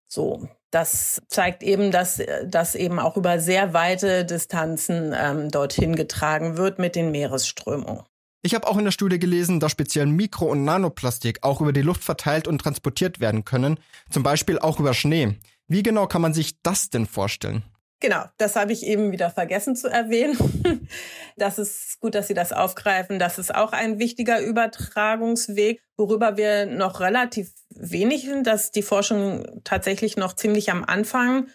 So, 0.07 0.47
das 0.71 1.21
zeigt 1.27 1.63
eben, 1.63 1.91
dass 1.91 2.21
das 2.45 2.75
eben 2.75 2.99
auch 2.99 3.17
über 3.17 3.39
sehr 3.39 3.73
weite 3.73 4.25
Distanzen 4.25 5.13
ähm, 5.15 5.49
dorthin 5.49 5.95
getragen 5.95 6.57
wird 6.57 6.79
mit 6.79 6.95
den 6.95 7.11
Meeresströmungen. 7.11 8.03
Ich 8.41 8.53
habe 8.53 8.67
auch 8.67 8.77
in 8.77 8.85
der 8.85 8.91
Studie 8.91 9.17
gelesen, 9.17 9.59
dass 9.59 9.71
speziell 9.71 10.05
Mikro- 10.05 10.51
und 10.51 10.63
Nanoplastik 10.63 11.39
auch 11.41 11.61
über 11.61 11.73
die 11.73 11.81
Luft 11.81 12.03
verteilt 12.03 12.47
und 12.47 12.59
transportiert 12.59 13.19
werden 13.19 13.43
können, 13.43 13.79
zum 14.11 14.21
Beispiel 14.21 14.59
auch 14.59 14.79
über 14.79 14.93
Schnee. 14.93 15.39
Wie 15.67 15.81
genau 15.81 16.05
kann 16.05 16.21
man 16.21 16.33
sich 16.33 16.61
das 16.61 16.91
denn 16.91 17.07
vorstellen? 17.07 17.63
Genau, 18.05 18.23
das 18.37 18.55
habe 18.55 18.71
ich 18.71 18.85
eben 18.85 19.11
wieder 19.11 19.31
vergessen 19.31 19.75
zu 19.75 19.87
erwähnen. 19.87 20.37
Das 21.37 21.59
ist 21.59 21.99
gut, 21.99 22.15
dass 22.15 22.27
Sie 22.27 22.33
das 22.33 22.53
aufgreifen. 22.53 23.19
Das 23.19 23.37
ist 23.39 23.53
auch 23.53 23.73
ein 23.73 23.99
wichtiger 23.99 24.39
Übertragungsweg, 24.39 25.83
worüber 25.97 26.37
wir 26.37 26.65
noch 26.65 27.01
relativ 27.01 27.51
wenig 27.71 28.23
sind, 28.23 28.47
dass 28.47 28.71
die 28.71 28.83
Forschung 28.83 29.43
tatsächlich 29.65 30.15
noch 30.15 30.31
ziemlich 30.33 30.71
am 30.71 30.85
Anfang 30.85 31.47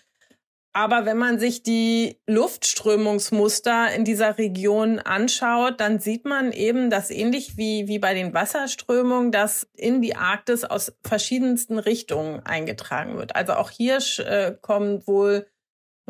aber 0.72 1.04
wenn 1.04 1.18
man 1.18 1.40
sich 1.40 1.64
die 1.64 2.20
Luftströmungsmuster 2.28 3.92
in 3.92 4.04
dieser 4.04 4.38
Region 4.38 5.00
anschaut, 5.00 5.80
dann 5.80 5.98
sieht 5.98 6.24
man 6.24 6.52
eben, 6.52 6.90
dass 6.90 7.10
ähnlich 7.10 7.56
wie, 7.56 7.88
wie 7.88 7.98
bei 7.98 8.14
den 8.14 8.34
Wasserströmungen, 8.34 9.32
dass 9.32 9.68
in 9.74 10.00
die 10.00 10.14
Arktis 10.14 10.64
aus 10.64 10.92
verschiedensten 11.02 11.78
Richtungen 11.78 12.46
eingetragen 12.46 13.16
wird. 13.16 13.34
Also 13.34 13.54
auch 13.54 13.70
hier 13.70 13.98
äh, 14.18 14.54
kommt 14.60 15.08
wohl, 15.08 15.46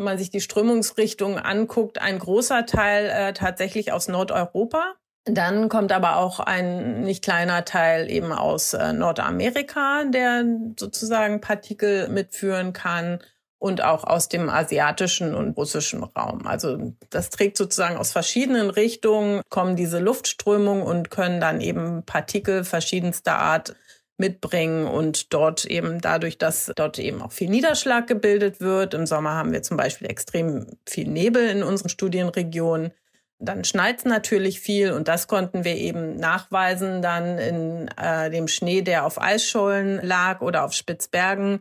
wenn 0.01 0.05
man 0.07 0.19
sich 0.19 0.31
die 0.31 0.41
Strömungsrichtungen 0.41 1.39
anguckt, 1.39 2.01
ein 2.01 2.19
großer 2.19 2.65
Teil 2.65 3.11
äh, 3.11 3.35
tatsächlich 3.35 3.93
aus 3.93 4.09
Nordeuropa. 4.09 4.95
Dann 5.27 5.69
kommt 5.69 5.93
aber 5.93 6.17
auch 6.17 6.41
ein 6.41 7.03
nicht 7.03 7.23
kleiner 7.23 7.67
Teil 7.67 8.11
eben 8.11 8.33
aus 8.33 8.73
äh, 8.73 8.95
Nordamerika, 8.95 10.05
der 10.05 10.47
sozusagen 10.79 11.43
Partikel 11.43 12.09
mitführen 12.09 12.73
kann 12.73 13.19
und 13.59 13.85
auch 13.85 14.05
aus 14.05 14.31
dem 14.31 14.49
asiatischen 14.49 15.35
und 15.35 15.55
russischen 15.59 16.03
Raum. 16.03 16.47
Also 16.47 16.95
das 17.11 17.29
trägt 17.29 17.59
sozusagen 17.59 17.99
aus 17.99 18.11
verschiedenen 18.11 18.71
Richtungen, 18.71 19.43
kommen 19.51 19.77
diese 19.77 19.99
Luftströmungen 19.99 20.83
und 20.83 21.11
können 21.11 21.43
dann 21.43 21.61
eben 21.61 22.05
Partikel 22.05 22.65
verschiedenster 22.65 23.39
Art 23.39 23.77
mitbringen 24.21 24.87
und 24.87 25.33
dort 25.33 25.65
eben 25.65 26.01
dadurch, 26.01 26.39
dass 26.39 26.71
dort 26.77 27.01
eben 27.01 27.21
auch 27.23 27.33
viel 27.33 27.51
Niederschlag 27.51 28.07
gebildet 28.07 28.61
wird. 28.61 28.95
Im 28.95 29.07
Sommer 29.07 29.35
haben 29.35 29.53
wir 29.53 29.63
zum 29.63 29.77
Beispiel 29.77 30.09
extrem 30.09 30.67
viel 30.89 31.09
Nebel 31.09 31.49
in 31.49 31.65
unseren 31.65 31.89
Studienregionen. 31.89 32.93
Dann 33.39 33.65
schneit 33.65 34.05
natürlich 34.05 34.61
viel 34.61 34.93
und 34.93 35.09
das 35.09 35.27
konnten 35.27 35.65
wir 35.65 35.75
eben 35.75 36.17
nachweisen 36.17 37.03
dann 37.03 37.39
in 37.39 37.89
äh, 37.97 38.31
dem 38.31 38.47
Schnee, 38.47 38.83
der 38.83 39.07
auf 39.07 39.21
Eisschollen 39.21 39.99
lag 40.03 40.43
oder 40.43 40.65
auf 40.65 40.75
Spitzbergen 40.75 41.61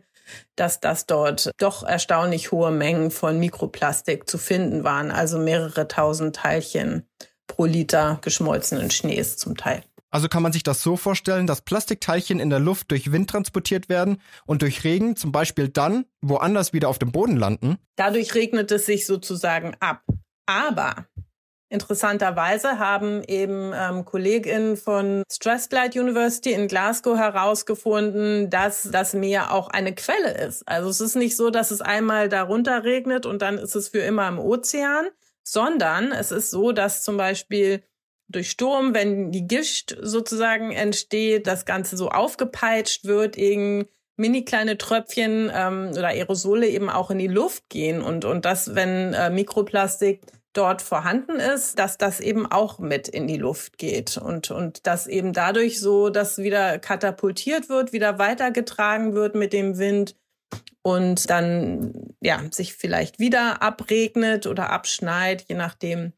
dass 0.56 0.78
das 0.78 1.06
dort 1.06 1.50
doch 1.58 1.82
erstaunlich 1.82 2.52
hohe 2.52 2.70
Mengen 2.70 3.10
von 3.10 3.38
Mikroplastik 3.38 4.28
zu 4.28 4.38
finden 4.38 4.84
waren, 4.84 5.10
also 5.10 5.38
mehrere 5.38 5.88
tausend 5.88 6.36
Teilchen 6.36 7.08
pro 7.46 7.64
Liter 7.64 8.18
geschmolzenen 8.22 8.90
Schnees 8.90 9.36
zum 9.36 9.56
Teil. 9.56 9.82
Also 10.10 10.28
kann 10.28 10.42
man 10.42 10.52
sich 10.52 10.62
das 10.62 10.82
so 10.82 10.96
vorstellen, 10.96 11.46
dass 11.46 11.62
Plastikteilchen 11.62 12.40
in 12.40 12.50
der 12.50 12.58
Luft 12.58 12.90
durch 12.90 13.12
Wind 13.12 13.30
transportiert 13.30 13.88
werden 13.88 14.20
und 14.44 14.62
durch 14.62 14.84
Regen 14.84 15.16
zum 15.16 15.32
Beispiel 15.32 15.68
dann 15.68 16.04
woanders 16.20 16.72
wieder 16.72 16.88
auf 16.88 16.98
dem 16.98 17.12
Boden 17.12 17.36
landen? 17.36 17.78
Dadurch 17.96 18.34
regnet 18.34 18.70
es 18.72 18.86
sich 18.86 19.06
sozusagen 19.06 19.76
ab. 19.80 20.02
Aber 20.46 21.06
Interessanterweise 21.72 22.80
haben 22.80 23.22
eben 23.22 23.72
ähm, 23.72 24.04
KollegInnen 24.04 24.76
von 24.76 25.22
Strathclyde 25.30 26.00
University 26.00 26.52
in 26.52 26.66
Glasgow 26.66 27.16
herausgefunden, 27.16 28.50
dass 28.50 28.88
das 28.90 29.14
Meer 29.14 29.52
auch 29.52 29.68
eine 29.68 29.94
Quelle 29.94 30.36
ist. 30.36 30.66
Also 30.66 30.90
es 30.90 31.00
ist 31.00 31.14
nicht 31.14 31.36
so, 31.36 31.50
dass 31.50 31.70
es 31.70 31.80
einmal 31.80 32.28
darunter 32.28 32.82
regnet 32.82 33.24
und 33.24 33.40
dann 33.40 33.56
ist 33.56 33.76
es 33.76 33.86
für 33.86 34.00
immer 34.00 34.26
im 34.26 34.40
Ozean, 34.40 35.10
sondern 35.44 36.10
es 36.10 36.32
ist 36.32 36.50
so, 36.50 36.72
dass 36.72 37.04
zum 37.04 37.16
Beispiel 37.16 37.84
durch 38.30 38.50
Sturm, 38.50 38.94
wenn 38.94 39.32
die 39.32 39.46
Gischt 39.46 39.96
sozusagen 40.00 40.72
entsteht, 40.72 41.46
das 41.46 41.64
Ganze 41.64 41.96
so 41.96 42.08
aufgepeitscht 42.08 43.04
wird, 43.04 43.36
irgendwie 43.36 43.88
mini 44.16 44.44
kleine 44.44 44.76
Tröpfchen 44.78 45.50
ähm, 45.54 45.90
oder 45.92 46.08
Aerosole 46.08 46.68
eben 46.68 46.90
auch 46.90 47.10
in 47.10 47.18
die 47.18 47.26
Luft 47.26 47.68
gehen 47.70 48.02
und 48.02 48.24
und 48.24 48.44
das, 48.44 48.74
wenn 48.74 49.14
äh, 49.14 49.30
Mikroplastik 49.30 50.20
dort 50.52 50.82
vorhanden 50.82 51.36
ist, 51.36 51.78
dass 51.78 51.96
das 51.96 52.20
eben 52.20 52.50
auch 52.50 52.78
mit 52.78 53.08
in 53.08 53.26
die 53.26 53.36
Luft 53.36 53.78
geht 53.78 54.16
und, 54.16 54.50
und 54.50 54.86
dass 54.86 55.06
eben 55.06 55.32
dadurch 55.32 55.80
so, 55.80 56.10
dass 56.10 56.38
wieder 56.38 56.78
katapultiert 56.78 57.68
wird, 57.68 57.92
wieder 57.92 58.18
weitergetragen 58.18 59.14
wird 59.14 59.34
mit 59.34 59.52
dem 59.52 59.78
Wind 59.78 60.16
und 60.82 61.30
dann, 61.30 62.14
ja, 62.20 62.42
sich 62.50 62.74
vielleicht 62.74 63.18
wieder 63.18 63.62
abregnet 63.62 64.46
oder 64.46 64.70
abschneit, 64.70 65.44
je 65.48 65.54
nachdem, 65.54 66.12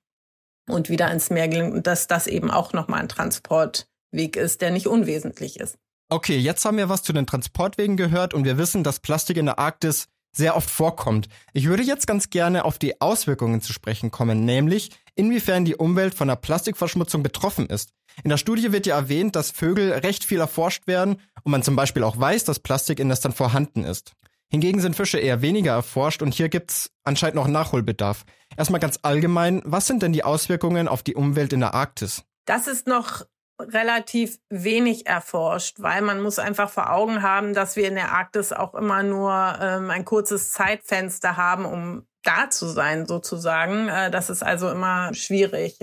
und 0.68 0.88
wieder 0.88 1.10
ins 1.10 1.30
Meer 1.30 1.48
gelingt 1.48 1.74
und 1.74 1.86
dass 1.86 2.06
das 2.06 2.26
eben 2.26 2.50
auch 2.50 2.72
nochmal 2.72 3.00
ein 3.00 3.08
Transportweg 3.08 4.36
ist, 4.36 4.60
der 4.60 4.70
nicht 4.70 4.86
unwesentlich 4.86 5.58
ist. 5.58 5.76
Okay, 6.08 6.36
jetzt 6.36 6.64
haben 6.64 6.76
wir 6.76 6.88
was 6.88 7.02
zu 7.02 7.12
den 7.12 7.26
Transportwegen 7.26 7.96
gehört 7.96 8.34
und 8.34 8.44
wir 8.44 8.58
wissen, 8.58 8.84
dass 8.84 9.00
Plastik 9.00 9.38
in 9.38 9.46
der 9.46 9.58
Arktis 9.58 10.08
sehr 10.34 10.56
oft 10.56 10.70
vorkommt. 10.70 11.28
Ich 11.52 11.66
würde 11.66 11.82
jetzt 11.82 12.06
ganz 12.06 12.30
gerne 12.30 12.64
auf 12.64 12.78
die 12.78 13.00
Auswirkungen 13.00 13.60
zu 13.60 13.72
sprechen 13.72 14.10
kommen, 14.10 14.44
nämlich 14.44 14.90
inwiefern 15.14 15.64
die 15.64 15.76
Umwelt 15.76 16.14
von 16.14 16.28
der 16.28 16.36
Plastikverschmutzung 16.36 17.22
betroffen 17.22 17.66
ist. 17.66 17.90
In 18.24 18.30
der 18.30 18.38
Studie 18.38 18.72
wird 18.72 18.86
ja 18.86 18.96
erwähnt, 18.96 19.36
dass 19.36 19.50
Vögel 19.50 19.92
recht 19.92 20.24
viel 20.24 20.40
erforscht 20.40 20.86
werden 20.86 21.16
und 21.44 21.52
man 21.52 21.62
zum 21.62 21.76
Beispiel 21.76 22.02
auch 22.02 22.18
weiß, 22.18 22.44
dass 22.44 22.58
Plastik 22.58 22.98
in 22.98 23.08
Nestern 23.08 23.32
vorhanden 23.32 23.84
ist. 23.84 24.12
Hingegen 24.52 24.82
sind 24.82 24.94
Fische 24.94 25.18
eher 25.18 25.40
weniger 25.40 25.72
erforscht 25.72 26.20
und 26.20 26.34
hier 26.34 26.50
gibt's 26.50 26.90
anscheinend 27.04 27.36
noch 27.36 27.48
Nachholbedarf. 27.48 28.26
Erstmal 28.54 28.80
ganz 28.80 28.98
allgemein, 29.00 29.62
was 29.64 29.86
sind 29.86 30.02
denn 30.02 30.12
die 30.12 30.24
Auswirkungen 30.24 30.88
auf 30.88 31.02
die 31.02 31.14
Umwelt 31.14 31.54
in 31.54 31.60
der 31.60 31.72
Arktis? 31.72 32.22
Das 32.44 32.66
ist 32.66 32.86
noch 32.86 33.24
relativ 33.58 34.38
wenig 34.50 35.06
erforscht, 35.06 35.76
weil 35.80 36.02
man 36.02 36.20
muss 36.20 36.38
einfach 36.38 36.68
vor 36.68 36.92
Augen 36.92 37.22
haben, 37.22 37.54
dass 37.54 37.76
wir 37.76 37.88
in 37.88 37.94
der 37.94 38.12
Arktis 38.12 38.52
auch 38.52 38.74
immer 38.74 39.02
nur 39.02 39.32
ähm, 39.58 39.88
ein 39.88 40.04
kurzes 40.04 40.52
Zeitfenster 40.52 41.38
haben, 41.38 41.64
um 41.64 42.06
da 42.22 42.50
zu 42.50 42.66
sein 42.66 43.06
sozusagen. 43.06 43.88
Äh, 43.88 44.10
das 44.10 44.28
ist 44.28 44.42
also 44.42 44.68
immer 44.70 45.14
schwierig. 45.14 45.78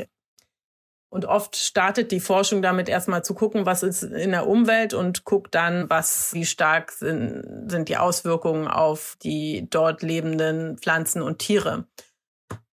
Und 1.10 1.26
oft 1.26 1.56
startet 1.56 2.12
die 2.12 2.20
Forschung 2.20 2.62
damit 2.62 2.88
erstmal 2.88 3.24
zu 3.24 3.34
gucken, 3.34 3.66
was 3.66 3.82
ist 3.82 4.04
in 4.04 4.32
der 4.32 4.48
Umwelt 4.48 4.94
und 4.94 5.26
guckt 5.26 5.56
dann, 5.56 5.90
was, 5.90 6.34
wie 6.34 6.46
stark 6.46 6.92
sind, 6.92 7.68
sind 7.68 7.90
die 7.90 7.98
Auswirkungen 7.98 8.68
auf 8.68 9.18
die 9.24 9.68
dort 9.70 10.04
lebenden 10.04 10.78
Pflanzen 10.78 11.24
und 11.24 11.40
Tiere. 11.40 11.86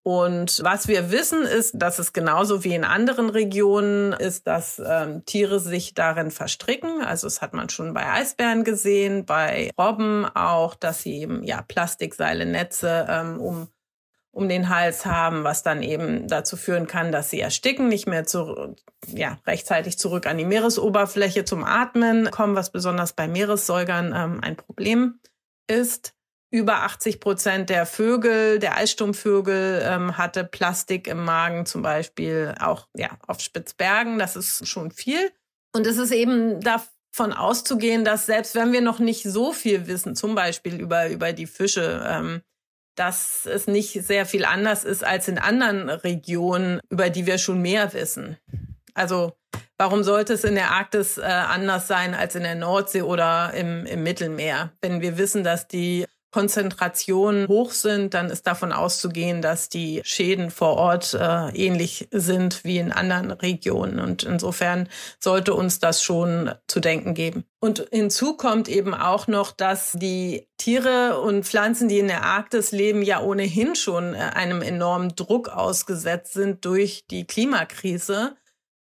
Und 0.06 0.62
was 0.62 0.86
wir 0.86 1.10
wissen, 1.10 1.42
ist, 1.42 1.72
dass 1.82 1.98
es 1.98 2.12
genauso 2.12 2.62
wie 2.62 2.76
in 2.76 2.84
anderen 2.84 3.28
Regionen 3.28 4.12
ist, 4.12 4.46
dass 4.46 4.78
ähm, 4.78 5.24
Tiere 5.24 5.58
sich 5.58 5.94
darin 5.94 6.30
verstricken. 6.30 7.02
Also 7.02 7.26
es 7.26 7.42
hat 7.42 7.54
man 7.54 7.70
schon 7.70 7.92
bei 7.92 8.08
Eisbären 8.08 8.62
gesehen, 8.62 9.24
bei 9.24 9.72
Robben 9.76 10.24
auch, 10.24 10.76
dass 10.76 11.02
sie 11.02 11.22
eben 11.22 11.42
ja 11.42 11.60
Plastikseile, 11.60 12.46
Netze 12.46 13.04
ähm, 13.08 13.40
um 13.40 13.68
um 14.36 14.50
den 14.50 14.68
Hals 14.68 15.06
haben, 15.06 15.44
was 15.44 15.62
dann 15.62 15.82
eben 15.82 16.28
dazu 16.28 16.58
führen 16.58 16.86
kann, 16.86 17.10
dass 17.10 17.30
sie 17.30 17.40
ersticken, 17.40 17.88
nicht 17.88 18.06
mehr 18.06 18.26
zu, 18.26 18.76
ja, 19.06 19.38
rechtzeitig 19.46 19.98
zurück 19.98 20.26
an 20.26 20.36
die 20.36 20.44
Meeresoberfläche 20.44 21.46
zum 21.46 21.64
Atmen 21.64 22.30
kommen, 22.30 22.54
was 22.54 22.70
besonders 22.70 23.14
bei 23.14 23.28
Meeressäugern 23.28 24.12
ähm, 24.14 24.40
ein 24.42 24.56
Problem 24.56 25.20
ist 25.68 26.12
über 26.50 26.82
80 26.82 27.18
Prozent 27.18 27.70
der 27.70 27.86
Vögel, 27.86 28.58
der 28.58 28.76
Eissturmvögel, 28.76 29.82
ähm, 29.82 30.18
hatte 30.18 30.44
Plastik 30.44 31.08
im 31.08 31.24
Magen, 31.24 31.64
zum 31.64 31.80
Beispiel 31.80 32.54
auch 32.60 32.88
ja, 32.94 33.08
auf 33.26 33.40
Spitzbergen. 33.40 34.18
Das 34.18 34.36
ist 34.36 34.68
schon 34.68 34.90
viel. 34.90 35.32
Und 35.74 35.86
es 35.86 35.96
ist 35.96 36.12
eben 36.12 36.60
davon 36.60 37.32
auszugehen, 37.32 38.04
dass 38.04 38.26
selbst 38.26 38.54
wenn 38.54 38.72
wir 38.72 38.82
noch 38.82 38.98
nicht 38.98 39.22
so 39.22 39.54
viel 39.54 39.86
wissen, 39.86 40.14
zum 40.14 40.34
Beispiel 40.34 40.78
über, 40.78 41.08
über 41.08 41.32
die 41.32 41.46
Fische, 41.46 42.06
ähm, 42.06 42.42
dass 42.96 43.46
es 43.46 43.66
nicht 43.66 43.92
sehr 44.04 44.26
viel 44.26 44.44
anders 44.44 44.84
ist 44.84 45.04
als 45.04 45.28
in 45.28 45.38
anderen 45.38 45.88
Regionen, 45.88 46.80
über 46.90 47.10
die 47.10 47.26
wir 47.26 47.38
schon 47.38 47.62
mehr 47.62 47.92
wissen. 47.92 48.38
Also 48.94 49.34
warum 49.78 50.02
sollte 50.02 50.32
es 50.32 50.44
in 50.44 50.54
der 50.54 50.72
Arktis 50.72 51.18
äh, 51.18 51.22
anders 51.22 51.86
sein 51.86 52.14
als 52.14 52.34
in 52.34 52.42
der 52.42 52.54
Nordsee 52.54 53.02
oder 53.02 53.52
im, 53.54 53.86
im 53.86 54.02
Mittelmeer, 54.02 54.72
wenn 54.80 55.00
wir 55.00 55.18
wissen, 55.18 55.44
dass 55.44 55.68
die 55.68 56.06
Konzentrationen 56.30 57.48
hoch 57.48 57.70
sind, 57.70 58.14
dann 58.14 58.30
ist 58.30 58.46
davon 58.46 58.72
auszugehen, 58.72 59.40
dass 59.40 59.68
die 59.68 60.02
Schäden 60.04 60.50
vor 60.50 60.74
Ort 60.74 61.14
äh, 61.14 61.48
ähnlich 61.50 62.08
sind 62.10 62.62
wie 62.64 62.78
in 62.78 62.92
anderen 62.92 63.30
Regionen. 63.30 64.00
Und 64.00 64.22
insofern 64.22 64.88
sollte 65.18 65.54
uns 65.54 65.78
das 65.78 66.02
schon 66.02 66.52
zu 66.66 66.80
denken 66.80 67.14
geben. 67.14 67.44
Und 67.58 67.86
hinzu 67.90 68.36
kommt 68.36 68.68
eben 68.68 68.92
auch 68.92 69.28
noch, 69.28 69.50
dass 69.50 69.92
die 69.92 70.46
Tiere 70.58 71.20
und 71.20 71.44
Pflanzen, 71.44 71.88
die 71.88 71.98
in 71.98 72.08
der 72.08 72.24
Arktis 72.24 72.70
leben, 72.70 73.02
ja 73.02 73.20
ohnehin 73.22 73.74
schon 73.74 74.14
äh, 74.14 74.18
einem 74.18 74.62
enormen 74.62 75.14
Druck 75.16 75.48
ausgesetzt 75.48 76.34
sind 76.34 76.64
durch 76.64 77.06
die 77.10 77.26
Klimakrise. 77.26 78.36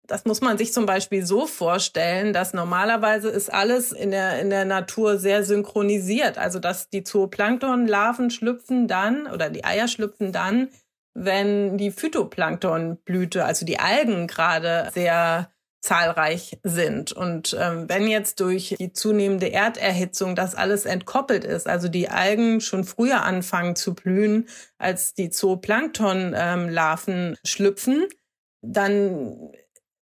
Das 0.08 0.24
muss 0.24 0.40
man 0.40 0.56
sich 0.56 0.72
zum 0.72 0.86
Beispiel 0.86 1.24
so 1.24 1.46
vorstellen, 1.46 2.32
dass 2.32 2.54
normalerweise 2.54 3.28
ist 3.28 3.52
alles 3.52 3.92
in 3.92 4.10
der, 4.10 4.40
in 4.40 4.48
der 4.48 4.64
Natur 4.64 5.18
sehr 5.18 5.44
synchronisiert. 5.44 6.38
Also, 6.38 6.58
dass 6.58 6.88
die 6.88 7.04
Zooplanktonlarven 7.04 8.30
schlüpfen 8.30 8.88
dann 8.88 9.26
oder 9.26 9.50
die 9.50 9.64
Eier 9.64 9.86
schlüpfen 9.86 10.32
dann, 10.32 10.70
wenn 11.12 11.76
die 11.76 11.90
Phytoplanktonblüte, 11.90 13.44
also 13.44 13.66
die 13.66 13.78
Algen 13.78 14.26
gerade 14.26 14.90
sehr 14.94 15.50
zahlreich 15.82 16.58
sind. 16.62 17.12
Und 17.12 17.54
ähm, 17.60 17.84
wenn 17.88 18.08
jetzt 18.08 18.40
durch 18.40 18.76
die 18.78 18.94
zunehmende 18.94 19.52
Erderhitzung 19.52 20.34
das 20.34 20.54
alles 20.54 20.86
entkoppelt 20.86 21.44
ist, 21.44 21.68
also 21.68 21.88
die 21.88 22.08
Algen 22.08 22.62
schon 22.62 22.84
früher 22.84 23.24
anfangen 23.24 23.76
zu 23.76 23.94
blühen, 23.94 24.48
als 24.78 25.12
die 25.12 25.28
Zooplankton-Larven 25.28 27.14
ähm, 27.14 27.36
schlüpfen, 27.44 28.06
dann 28.62 29.52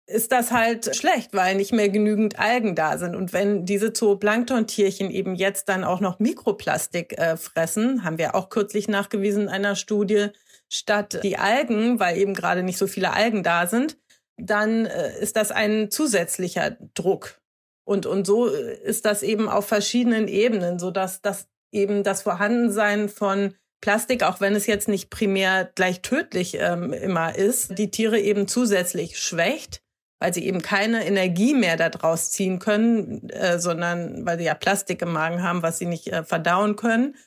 ist 0.05 0.31
das 0.31 0.51
halt 0.51 0.95
schlecht, 0.95 1.33
weil 1.33 1.55
nicht 1.55 1.71
mehr 1.71 1.89
genügend 1.89 2.37
Algen 2.37 2.75
da 2.75 2.97
sind. 2.97 3.15
Und 3.15 3.31
wenn 3.31 3.65
diese 3.65 3.93
Zooplanktontierchen 3.93 5.09
eben 5.09 5.35
jetzt 5.35 5.69
dann 5.69 5.83
auch 5.83 6.01
noch 6.01 6.19
Mikroplastik 6.19 7.17
äh, 7.17 7.37
fressen, 7.37 8.03
haben 8.03 8.17
wir 8.17 8.35
auch 8.35 8.49
kürzlich 8.49 8.87
nachgewiesen 8.87 9.43
in 9.43 9.49
einer 9.49 9.75
Studie, 9.75 10.29
statt 10.69 11.19
die 11.23 11.37
Algen, 11.37 11.99
weil 11.99 12.17
eben 12.17 12.33
gerade 12.33 12.63
nicht 12.63 12.77
so 12.77 12.87
viele 12.87 13.13
Algen 13.13 13.43
da 13.43 13.67
sind, 13.67 13.97
dann 14.37 14.85
äh, 14.85 15.19
ist 15.19 15.35
das 15.35 15.51
ein 15.51 15.91
zusätzlicher 15.91 16.77
Druck. 16.93 17.39
Und, 17.85 18.05
und 18.05 18.25
so 18.25 18.53
äh, 18.53 18.81
ist 18.83 19.05
das 19.05 19.23
eben 19.23 19.47
auf 19.47 19.67
verschiedenen 19.67 20.27
Ebenen, 20.27 20.79
so 20.79 20.91
dass 20.91 21.21
das 21.21 21.47
eben 21.71 22.03
das 22.03 22.23
Vorhandensein 22.23 23.09
von 23.09 23.55
Plastik, 23.81 24.23
auch 24.23 24.39
wenn 24.39 24.55
es 24.55 24.65
jetzt 24.65 24.87
nicht 24.87 25.09
primär 25.09 25.69
gleich 25.75 26.01
tödlich 26.01 26.57
ähm, 26.59 26.93
immer 26.93 27.35
ist, 27.35 27.77
die 27.77 27.91
Tiere 27.91 28.19
eben 28.19 28.47
zusätzlich 28.47 29.19
schwächt, 29.19 29.82
weil 30.23 30.33
sie 30.33 30.45
eben 30.45 30.61
keine 30.61 31.05
Energie 31.05 31.53
mehr 31.53 31.75
daraus 31.75 32.31
ziehen 32.31 32.59
können, 32.59 33.29
äh, 33.29 33.59
sondern 33.59 34.25
weil 34.25 34.37
sie 34.37 34.45
ja 34.45 34.53
Plastik 34.53 35.01
im 35.01 35.11
Magen 35.11 35.43
haben, 35.43 35.63
was 35.63 35.79
sie 35.79 35.85
nicht 35.85 36.07
äh, 36.07 36.23
verdauen 36.23 36.77
können 36.77 37.17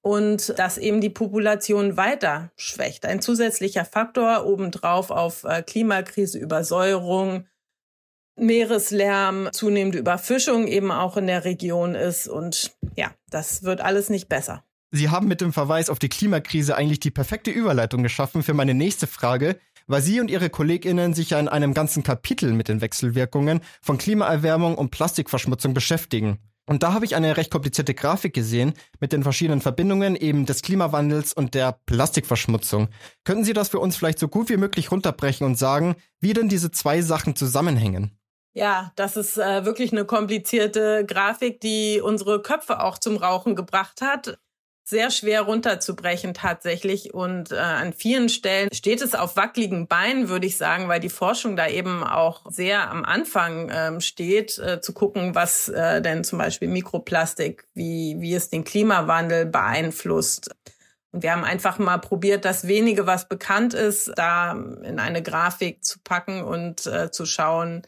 und 0.00 0.56
dass 0.56 0.78
eben 0.78 1.00
die 1.00 1.10
Population 1.10 1.96
weiter 1.96 2.52
schwächt. 2.54 3.04
Ein 3.04 3.20
zusätzlicher 3.20 3.84
Faktor 3.84 4.46
obendrauf 4.46 5.10
auf 5.10 5.42
äh, 5.42 5.64
Klimakrise, 5.64 6.38
Übersäuerung, 6.38 7.48
Meereslärm, 8.36 9.48
zunehmende 9.50 9.98
Überfischung 9.98 10.68
eben 10.68 10.92
auch 10.92 11.16
in 11.16 11.26
der 11.26 11.44
Region 11.44 11.96
ist. 11.96 12.28
Und 12.28 12.76
ja, 12.94 13.10
das 13.30 13.64
wird 13.64 13.80
alles 13.80 14.08
nicht 14.08 14.28
besser. 14.28 14.62
Sie 14.92 15.08
haben 15.08 15.26
mit 15.26 15.40
dem 15.40 15.52
Verweis 15.52 15.90
auf 15.90 15.98
die 15.98 16.08
Klimakrise 16.08 16.76
eigentlich 16.76 17.00
die 17.00 17.10
perfekte 17.10 17.50
Überleitung 17.50 18.04
geschaffen 18.04 18.44
für 18.44 18.54
meine 18.54 18.74
nächste 18.74 19.08
Frage, 19.08 19.58
weil 19.90 20.02
Sie 20.02 20.20
und 20.20 20.30
Ihre 20.30 20.50
KollegInnen 20.50 21.14
sich 21.14 21.30
ja 21.30 21.40
in 21.40 21.48
einem 21.48 21.74
ganzen 21.74 22.04
Kapitel 22.04 22.52
mit 22.52 22.68
den 22.68 22.80
Wechselwirkungen 22.80 23.60
von 23.82 23.98
Klimaerwärmung 23.98 24.76
und 24.76 24.90
Plastikverschmutzung 24.90 25.74
beschäftigen. 25.74 26.38
Und 26.66 26.84
da 26.84 26.92
habe 26.92 27.04
ich 27.04 27.16
eine 27.16 27.36
recht 27.36 27.50
komplizierte 27.50 27.94
Grafik 27.94 28.32
gesehen 28.32 28.74
mit 29.00 29.12
den 29.12 29.24
verschiedenen 29.24 29.60
Verbindungen 29.60 30.14
eben 30.14 30.46
des 30.46 30.62
Klimawandels 30.62 31.32
und 31.32 31.54
der 31.54 31.80
Plastikverschmutzung. 31.86 32.88
Könnten 33.24 33.42
Sie 33.42 33.52
das 33.52 33.70
für 33.70 33.80
uns 33.80 33.96
vielleicht 33.96 34.20
so 34.20 34.28
gut 34.28 34.48
wie 34.48 34.56
möglich 34.56 34.92
runterbrechen 34.92 35.44
und 35.44 35.56
sagen, 35.56 35.96
wie 36.20 36.34
denn 36.34 36.48
diese 36.48 36.70
zwei 36.70 37.02
Sachen 37.02 37.34
zusammenhängen? 37.34 38.16
Ja, 38.52 38.92
das 38.94 39.16
ist 39.16 39.38
äh, 39.38 39.64
wirklich 39.64 39.90
eine 39.90 40.04
komplizierte 40.04 41.04
Grafik, 41.04 41.60
die 41.60 42.00
unsere 42.00 42.42
Köpfe 42.42 42.80
auch 42.84 42.98
zum 42.98 43.16
Rauchen 43.16 43.56
gebracht 43.56 44.02
hat 44.02 44.38
sehr 44.90 45.10
schwer 45.10 45.42
runterzubrechen 45.42 46.34
tatsächlich. 46.34 47.14
Und 47.14 47.52
äh, 47.52 47.56
an 47.56 47.92
vielen 47.92 48.28
Stellen 48.28 48.68
steht 48.72 49.00
es 49.00 49.14
auf 49.14 49.36
wackeligen 49.36 49.86
Beinen, 49.86 50.28
würde 50.28 50.46
ich 50.46 50.56
sagen, 50.56 50.88
weil 50.88 51.00
die 51.00 51.08
Forschung 51.08 51.56
da 51.56 51.68
eben 51.68 52.04
auch 52.04 52.42
sehr 52.50 52.90
am 52.90 53.04
Anfang 53.04 53.70
ähm, 53.72 54.00
steht, 54.00 54.58
äh, 54.58 54.80
zu 54.80 54.92
gucken, 54.92 55.34
was 55.34 55.68
äh, 55.68 56.02
denn 56.02 56.24
zum 56.24 56.38
Beispiel 56.38 56.68
Mikroplastik, 56.68 57.66
wie, 57.72 58.16
wie 58.18 58.34
es 58.34 58.50
den 58.50 58.64
Klimawandel 58.64 59.46
beeinflusst. 59.46 60.50
Und 61.12 61.22
wir 61.22 61.32
haben 61.32 61.44
einfach 61.44 61.78
mal 61.78 61.98
probiert, 61.98 62.44
das 62.44 62.66
wenige, 62.66 63.06
was 63.06 63.28
bekannt 63.28 63.74
ist, 63.74 64.12
da 64.16 64.52
in 64.52 64.98
eine 64.98 65.22
Grafik 65.22 65.84
zu 65.84 65.98
packen 66.04 66.42
und 66.42 66.86
äh, 66.86 67.10
zu 67.10 67.26
schauen, 67.26 67.82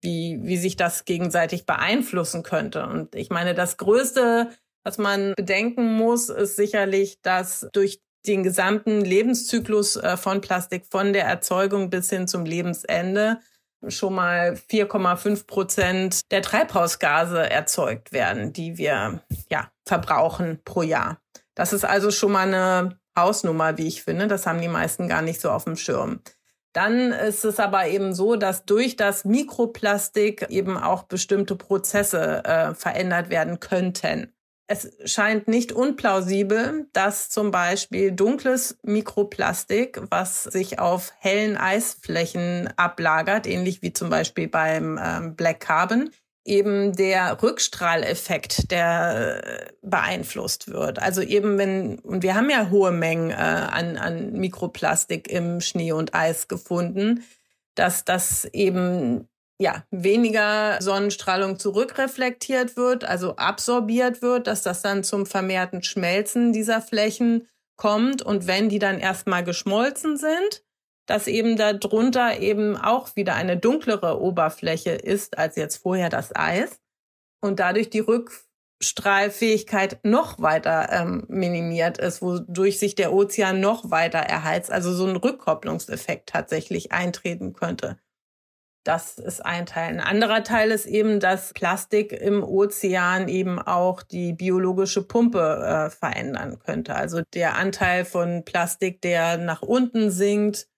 wie, 0.00 0.38
wie 0.42 0.56
sich 0.56 0.76
das 0.76 1.04
gegenseitig 1.04 1.66
beeinflussen 1.66 2.42
könnte. 2.42 2.86
Und 2.86 3.14
ich 3.14 3.30
meine, 3.30 3.54
das 3.54 3.78
größte 3.78 4.50
was 4.88 4.96
man 4.96 5.34
bedenken 5.36 5.92
muss, 5.96 6.30
ist 6.30 6.56
sicherlich, 6.56 7.20
dass 7.20 7.68
durch 7.74 8.00
den 8.26 8.42
gesamten 8.42 9.02
Lebenszyklus 9.02 9.96
äh, 9.96 10.16
von 10.16 10.40
Plastik, 10.40 10.86
von 10.90 11.12
der 11.12 11.26
Erzeugung 11.26 11.90
bis 11.90 12.08
hin 12.08 12.26
zum 12.26 12.46
Lebensende, 12.46 13.38
schon 13.86 14.14
mal 14.14 14.54
4,5 14.54 15.46
Prozent 15.46 16.20
der 16.30 16.40
Treibhausgase 16.40 17.50
erzeugt 17.50 18.12
werden, 18.12 18.54
die 18.54 18.78
wir 18.78 19.22
ja 19.50 19.70
verbrauchen 19.86 20.60
pro 20.64 20.80
Jahr. 20.82 21.20
Das 21.54 21.74
ist 21.74 21.84
also 21.84 22.10
schon 22.10 22.32
mal 22.32 22.48
eine 22.48 22.98
Hausnummer, 23.16 23.76
wie 23.76 23.88
ich 23.88 24.02
finde. 24.02 24.26
Das 24.26 24.46
haben 24.46 24.60
die 24.62 24.68
meisten 24.68 25.06
gar 25.06 25.20
nicht 25.20 25.40
so 25.40 25.50
auf 25.50 25.64
dem 25.64 25.76
Schirm. 25.76 26.20
Dann 26.72 27.12
ist 27.12 27.44
es 27.44 27.60
aber 27.60 27.88
eben 27.88 28.14
so, 28.14 28.36
dass 28.36 28.64
durch 28.64 28.96
das 28.96 29.26
Mikroplastik 29.26 30.46
eben 30.48 30.78
auch 30.78 31.02
bestimmte 31.02 31.56
Prozesse 31.56 32.42
äh, 32.44 32.74
verändert 32.74 33.28
werden 33.28 33.60
könnten 33.60 34.32
es 34.68 34.92
scheint 35.06 35.48
nicht 35.48 35.72
unplausibel, 35.72 36.86
dass 36.92 37.30
zum 37.30 37.50
Beispiel 37.50 38.12
dunkles 38.12 38.78
Mikroplastik, 38.82 40.00
was 40.10 40.44
sich 40.44 40.78
auf 40.78 41.12
hellen 41.18 41.56
Eisflächen 41.56 42.68
ablagert, 42.76 43.46
ähnlich 43.46 43.80
wie 43.80 43.94
zum 43.94 44.10
Beispiel 44.10 44.46
beim 44.46 45.00
ähm, 45.02 45.36
Black 45.36 45.60
Carbon, 45.60 46.10
eben 46.44 46.94
der 46.94 47.42
Rückstrahleffekt, 47.42 48.70
der 48.70 49.42
äh, 49.42 49.66
beeinflusst 49.82 50.68
wird. 50.68 51.00
Also 51.00 51.22
eben 51.22 51.56
wenn, 51.56 51.98
und 52.00 52.22
wir 52.22 52.34
haben 52.34 52.50
ja 52.50 52.68
hohe 52.68 52.92
Mengen 52.92 53.30
äh, 53.30 53.34
an, 53.34 53.96
an 53.96 54.32
Mikroplastik 54.32 55.30
im 55.30 55.62
Schnee 55.62 55.92
und 55.92 56.14
Eis 56.14 56.46
gefunden, 56.46 57.24
dass 57.74 58.04
das 58.04 58.44
eben 58.52 59.28
ja, 59.60 59.84
weniger 59.90 60.80
Sonnenstrahlung 60.80 61.58
zurückreflektiert 61.58 62.76
wird, 62.76 63.04
also 63.04 63.36
absorbiert 63.36 64.22
wird, 64.22 64.46
dass 64.46 64.62
das 64.62 64.82
dann 64.82 65.02
zum 65.02 65.26
vermehrten 65.26 65.82
Schmelzen 65.82 66.52
dieser 66.52 66.80
Flächen 66.80 67.48
kommt. 67.76 68.22
Und 68.22 68.46
wenn 68.46 68.68
die 68.68 68.78
dann 68.78 69.00
erstmal 69.00 69.42
geschmolzen 69.42 70.16
sind, 70.16 70.64
dass 71.06 71.26
eben 71.26 71.56
darunter 71.56 72.38
eben 72.38 72.76
auch 72.76 73.16
wieder 73.16 73.34
eine 73.34 73.56
dunklere 73.56 74.20
Oberfläche 74.20 74.90
ist 74.90 75.38
als 75.38 75.56
jetzt 75.56 75.78
vorher 75.78 76.10
das 76.10 76.36
Eis 76.36 76.80
und 77.40 77.58
dadurch 77.58 77.90
die 77.90 78.00
Rückstrahlfähigkeit 78.00 79.98
noch 80.04 80.40
weiter 80.40 80.88
ähm, 80.92 81.24
minimiert 81.28 81.98
ist, 81.98 82.22
wodurch 82.22 82.78
sich 82.78 82.94
der 82.94 83.12
Ozean 83.12 83.58
noch 83.58 83.90
weiter 83.90 84.18
erheizt, 84.18 84.70
also 84.70 84.92
so 84.92 85.06
ein 85.06 85.16
Rückkopplungseffekt 85.16 86.28
tatsächlich 86.28 86.92
eintreten 86.92 87.54
könnte. 87.54 87.98
Das 88.88 89.18
ist 89.18 89.44
ein 89.44 89.66
Teil. 89.66 89.90
Ein 89.90 90.00
anderer 90.00 90.42
Teil 90.42 90.70
ist 90.70 90.86
eben, 90.86 91.20
dass 91.20 91.52
Plastik 91.52 92.10
im 92.10 92.42
Ozean 92.42 93.28
eben 93.28 93.58
auch 93.58 94.02
die 94.02 94.32
biologische 94.32 95.02
Pumpe 95.02 95.38
äh, 95.38 95.90
verändern 95.90 96.58
könnte. 96.58 96.94
Also 96.94 97.20
der 97.34 97.56
Anteil 97.56 98.06
von 98.06 98.46
Plastik, 98.46 99.02
der 99.02 99.36
nach 99.36 99.60
unten 99.60 100.10
sinkt 100.10 100.68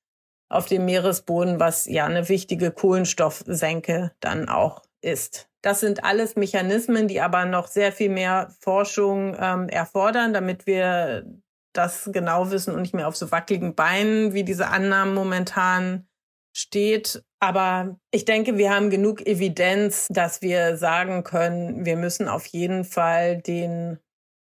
auf 0.49 0.67
dem 0.67 0.87
Meeresboden, 0.87 1.61
was 1.61 1.87
ja 1.87 2.05
eine 2.05 2.29
wichtige 2.29 2.73
Kohlenstoffsenke 2.73 4.11
dann 4.19 4.49
auch 4.49 4.83
ist. 5.03 5.49
Das 5.63 5.79
sind 5.79 6.03
alles 6.03 6.35
Mechanismen, 6.35 7.07
die 7.07 7.21
aber 7.21 7.45
noch 7.45 7.69
sehr 7.69 7.93
viel 7.93 8.11
mehr 8.11 8.53
Forschung 8.59 9.37
ähm, 9.39 9.69
erfordern, 9.69 10.33
damit 10.33 10.67
wir 10.67 11.27
das 11.73 12.11
genau 12.13 12.51
wissen 12.51 12.75
und 12.75 12.83
nicht 12.83 12.95
mehr 12.95 13.07
auf 13.07 13.15
so 13.15 13.31
wackeligen 13.31 13.77
Beinen, 13.77 14.35
wie 14.35 14.43
diese 14.43 14.67
Annahmen 14.67 15.15
momentan 15.15 16.09
steht. 16.53 17.23
Aber 17.39 17.97
ich 18.11 18.25
denke, 18.25 18.59
wir 18.59 18.71
haben 18.71 18.91
genug 18.91 19.27
Evidenz, 19.27 20.07
dass 20.11 20.43
wir 20.43 20.77
sagen 20.77 21.25
können, 21.25 21.85
wir 21.85 21.97
müssen 21.97 22.29
auf 22.29 22.47
jeden 22.47 22.85
Fall 22.85 23.41
den 23.41 23.99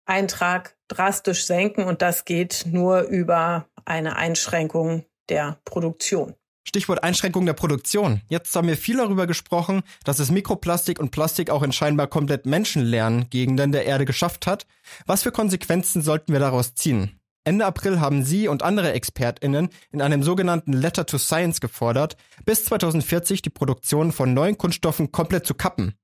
Eintrag 0.04 0.76
drastisch 0.88 1.46
senken 1.46 1.84
und 1.84 2.02
das 2.02 2.24
geht 2.24 2.66
nur 2.66 3.02
über 3.02 3.66
eine 3.84 4.16
Einschränkung 4.16 5.04
der 5.28 5.58
Produktion. 5.64 6.34
Stichwort 6.64 7.02
Einschränkung 7.02 7.44
der 7.44 7.54
Produktion. 7.54 8.20
Jetzt 8.28 8.54
haben 8.54 8.68
wir 8.68 8.76
viel 8.76 8.98
darüber 8.98 9.26
gesprochen, 9.26 9.82
dass 10.04 10.18
es 10.18 10.30
Mikroplastik 10.30 11.00
und 11.00 11.10
Plastik 11.10 11.50
auch 11.50 11.62
in 11.62 11.72
scheinbar 11.72 12.06
komplett 12.06 12.46
menschenleeren 12.46 13.28
Gegenden 13.30 13.72
der 13.72 13.84
Erde 13.84 14.04
geschafft 14.04 14.46
hat. 14.46 14.66
Was 15.06 15.22
für 15.22 15.32
Konsequenzen 15.32 16.02
sollten 16.02 16.32
wir 16.32 16.40
daraus 16.40 16.74
ziehen? 16.74 17.18
Ende 17.44 17.66
April 17.66 18.00
haben 18.00 18.24
Sie 18.24 18.46
und 18.46 18.62
andere 18.62 18.92
ExpertInnen 18.92 19.68
in 19.90 20.00
einem 20.00 20.22
sogenannten 20.22 20.72
Letter 20.72 21.06
to 21.06 21.18
Science 21.18 21.60
gefordert, 21.60 22.16
bis 22.44 22.64
2040 22.66 23.42
die 23.42 23.50
Produktion 23.50 24.12
von 24.12 24.32
neuen 24.32 24.56
Kunststoffen 24.56 25.10
komplett 25.10 25.46
zu 25.46 25.54
kappen. 25.54 25.94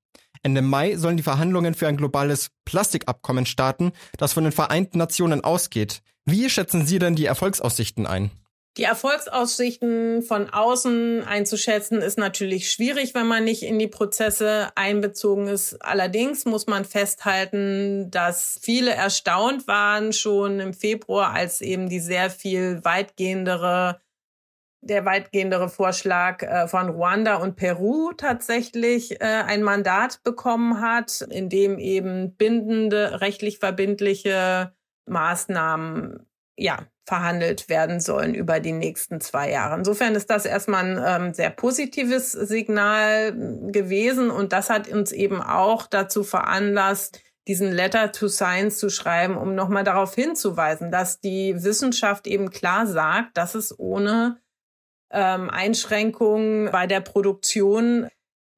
Ende 0.43 0.63
Mai 0.63 0.97
sollen 0.97 1.17
die 1.17 1.23
Verhandlungen 1.23 1.75
für 1.75 1.89
ein 1.89 1.97
globales 1.97 2.51
Plastikabkommen 2.65 3.47
starten, 3.47 3.93
das 4.17 4.33
von 4.33 4.45
den 4.45 4.53
Vereinten 4.53 4.99
Nationen 4.99 5.43
ausgeht. 5.43 6.03
Wie 6.25 6.51
schätzen 6.51 6.87
Sie 6.87 6.99
denn 6.99 7.15
die 7.15 7.27
Erfolgsaussichten 7.27 8.07
ein? 8.07 8.31
Die 8.79 8.85
Erfolgsaussichten 8.85 10.23
von 10.23 10.51
außen 10.51 11.25
einzuschätzen 11.25 12.01
ist 12.01 12.17
natürlich 12.17 12.71
schwierig, 12.71 13.13
wenn 13.13 13.27
man 13.27 13.43
nicht 13.43 13.65
in 13.65 13.77
die 13.77 13.89
Prozesse 13.89 14.69
einbezogen 14.77 15.49
ist. 15.49 15.83
Allerdings 15.83 16.45
muss 16.45 16.69
man 16.69 16.85
festhalten, 16.85 18.09
dass 18.13 18.61
viele 18.63 18.93
erstaunt 18.93 19.67
waren 19.67 20.13
schon 20.13 20.61
im 20.61 20.75
Februar, 20.75 21.33
als 21.33 21.61
eben 21.61 21.89
die 21.89 21.99
sehr 21.99 22.31
viel 22.31 22.85
weitgehendere 22.85 24.01
der 24.81 25.05
weitgehendere 25.05 25.69
Vorschlag 25.69 26.45
äh, 26.45 26.69
von 26.69 26.89
Ruanda 26.89 27.37
und 27.37 27.57
Peru 27.57 28.13
tatsächlich 28.13 29.21
äh, 29.21 29.25
ein 29.25 29.65
Mandat 29.65 30.23
bekommen 30.23 30.81
hat, 30.81 31.21
in 31.31 31.49
dem 31.49 31.81
eben 31.81 32.37
bindende, 32.37 33.21
rechtlich 33.21 33.59
verbindliche 33.59 34.73
Maßnahmen 35.07 36.28
ja, 36.59 36.87
verhandelt 37.07 37.71
werden 37.71 38.01
sollen 38.01 38.35
über 38.35 38.61
die 38.61 38.73
nächsten 38.73 39.21
zwei 39.21 39.51
Jahre. 39.51 39.77
Insofern 39.77 40.15
ist 40.15 40.29
das 40.29 40.45
erstmal 40.45 40.85
ein 40.85 41.23
ähm, 41.23 41.35
sehr 41.35 41.51
positives 41.51 42.33
Signal 42.33 43.33
gewesen 43.73 44.31
und 44.31 44.53
das 44.53 44.69
hat 44.69 44.89
uns 44.89 45.13
eben 45.13 45.41
auch 45.41 45.87
dazu 45.87 46.23
veranlasst, 46.23 47.21
diesen 47.47 47.73
Letter 47.73 48.13
to 48.13 48.29
Science 48.29 48.79
zu 48.79 48.91
schreiben, 48.91 49.39
um 49.39 49.55
nochmal 49.55 49.85
darauf 49.85 50.15
hinzuweisen, 50.15 50.91
dass 50.91 51.21
die 51.21 51.55
Wissenschaft 51.65 52.27
eben 52.27 52.51
klar 52.51 52.87
sagt, 52.87 53.39
dass 53.39 53.55
es 53.55 53.79
ohne 53.79 54.39
ähm, 55.11 55.49
Einschränkungen 55.49 56.71
bei 56.71 56.87
der 56.87 57.01
Produktion 57.01 58.09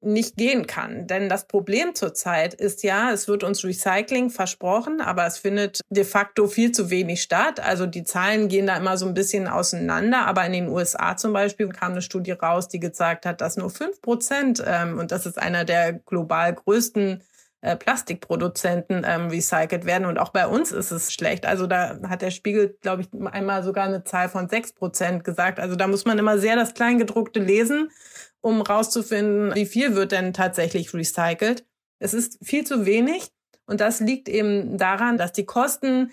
nicht 0.01 0.35
gehen 0.35 0.67
kann. 0.67 1.07
Denn 1.07 1.29
das 1.29 1.45
Problem 1.45 1.95
zurzeit 1.95 2.53
ist 2.53 2.83
ja, 2.83 3.11
es 3.11 3.27
wird 3.27 3.43
uns 3.43 3.63
Recycling 3.63 4.29
versprochen, 4.29 4.99
aber 4.99 5.25
es 5.25 5.37
findet 5.37 5.81
de 5.89 6.03
facto 6.03 6.47
viel 6.47 6.71
zu 6.71 6.89
wenig 6.89 7.21
statt. 7.21 7.59
Also 7.59 7.85
die 7.85 8.03
Zahlen 8.03 8.47
gehen 8.47 8.67
da 8.67 8.77
immer 8.77 8.97
so 8.97 9.05
ein 9.05 9.13
bisschen 9.13 9.47
auseinander. 9.47 10.25
Aber 10.25 10.45
in 10.45 10.53
den 10.53 10.69
USA 10.69 11.15
zum 11.15 11.33
Beispiel 11.33 11.69
kam 11.69 11.91
eine 11.91 12.01
Studie 12.01 12.31
raus, 12.31 12.67
die 12.67 12.79
gezeigt 12.79 13.25
hat, 13.25 13.41
dass 13.41 13.57
nur 13.57 13.69
fünf 13.69 14.01
Prozent, 14.01 14.63
ähm, 14.65 14.97
und 14.99 15.11
das 15.11 15.25
ist 15.25 15.37
einer 15.37 15.65
der 15.65 15.93
global 15.93 16.53
größten 16.53 17.21
äh, 17.61 17.75
Plastikproduzenten 17.75 19.05
ähm, 19.07 19.27
recycelt 19.27 19.85
werden. 19.85 20.05
Und 20.05 20.17
auch 20.17 20.29
bei 20.29 20.47
uns 20.47 20.71
ist 20.71 20.91
es 20.91 21.13
schlecht. 21.13 21.45
Also 21.45 21.67
da 21.67 21.99
hat 22.07 22.21
der 22.21 22.31
Spiegel, 22.31 22.75
glaube 22.81 23.03
ich, 23.03 23.09
einmal 23.31 23.63
sogar 23.63 23.85
eine 23.85 24.03
Zahl 24.03 24.29
von 24.29 24.49
sechs 24.49 24.73
Prozent 24.73 25.23
gesagt. 25.23 25.59
Also 25.59 25.75
da 25.75 25.87
muss 25.87 26.05
man 26.05 26.17
immer 26.17 26.39
sehr 26.39 26.55
das 26.55 26.73
Kleingedruckte 26.73 27.39
lesen, 27.39 27.91
um 28.41 28.61
rauszufinden, 28.61 29.53
wie 29.55 29.67
viel 29.67 29.95
wird 29.95 30.11
denn 30.11 30.33
tatsächlich 30.33 30.93
recycelt. 30.93 31.65
Es 31.99 32.13
ist 32.13 32.39
viel 32.43 32.65
zu 32.65 32.85
wenig. 32.85 33.31
Und 33.67 33.79
das 33.79 33.99
liegt 33.99 34.27
eben 34.27 34.77
daran, 34.77 35.17
dass 35.17 35.31
die 35.31 35.45
Kosten 35.45 36.11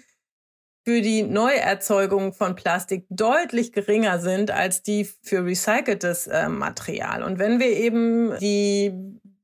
für 0.84 1.00
die 1.00 1.22
Neuerzeugung 1.22 2.32
von 2.32 2.54
Plastik 2.54 3.06
deutlich 3.11 3.72
geringer 3.72 4.20
sind 4.20 4.50
als 4.50 4.82
die 4.82 5.08
für 5.22 5.44
recyceltes 5.44 6.28
äh, 6.28 6.48
Material. 6.48 7.22
Und 7.22 7.38
wenn 7.38 7.58
wir 7.58 7.68
eben 7.68 8.38
die 8.38 8.92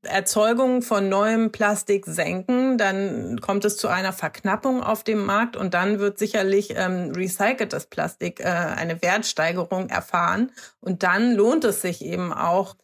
Erzeugung 0.05 0.81
von 0.81 1.09
neuem 1.09 1.51
Plastik 1.51 2.05
senken, 2.05 2.77
dann 2.77 3.39
kommt 3.41 3.65
es 3.65 3.77
zu 3.77 3.87
einer 3.87 4.13
Verknappung 4.13 4.81
auf 4.81 5.03
dem 5.03 5.25
Markt 5.25 5.55
und 5.57 5.73
dann 5.73 5.99
wird 5.99 6.17
sicherlich 6.17 6.73
ähm, 6.75 7.11
recyceltes 7.15 7.87
Plastik 7.87 8.39
äh, 8.39 8.45
eine 8.45 9.01
Wertsteigerung 9.01 9.89
erfahren. 9.89 10.51
Und 10.79 11.03
dann 11.03 11.33
lohnt 11.33 11.63
es 11.63 11.81
sich 11.81 12.03
eben 12.03 12.31
auch, 12.33 12.75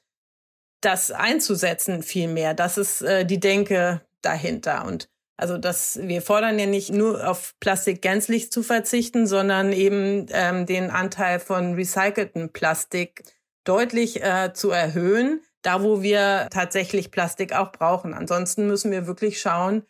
das 0.82 1.12
einzusetzen 1.12 2.04
viel 2.04 2.28
mehr. 2.28 2.54
Das 2.54 2.78
ist 2.78 3.02
äh, 3.04 3.26
die 3.26 3.40
Denke 3.40 4.02
dahinter. 4.22 4.86
Und 4.86 5.10
also 5.38 5.58
dass 5.58 6.00
wir 6.02 6.22
fordern 6.22 6.60
ja 6.60 6.66
nicht 6.66 6.92
nur 6.92 7.28
auf 7.28 7.56
Plastik 7.60 8.02
gänzlich 8.02 8.52
zu 8.52 8.62
verzichten, 8.62 9.26
sondern 9.26 9.74
eben 9.74 10.28
ähm, 10.32 10.66
den 10.66 10.92
Anteil 10.92 11.40
von 11.40 11.74
recyceltem 11.74 12.50
Plastik 12.50 13.24
deutlich 13.64 14.24
äh, 14.24 14.54
zu 14.54 14.72
erhöhen 14.72 15.42
da 15.62 15.84
wo 15.84 16.02
wir 16.02 16.48
tatsächlich 16.52 17.12
Plastik 17.12 17.54
auch 17.54 17.72
brauchen. 17.72 18.14
Ansonsten 18.14 18.68
müssen 18.68 18.92
wir 18.92 19.08
wirklich 19.08 19.42
schauen, 19.42 19.84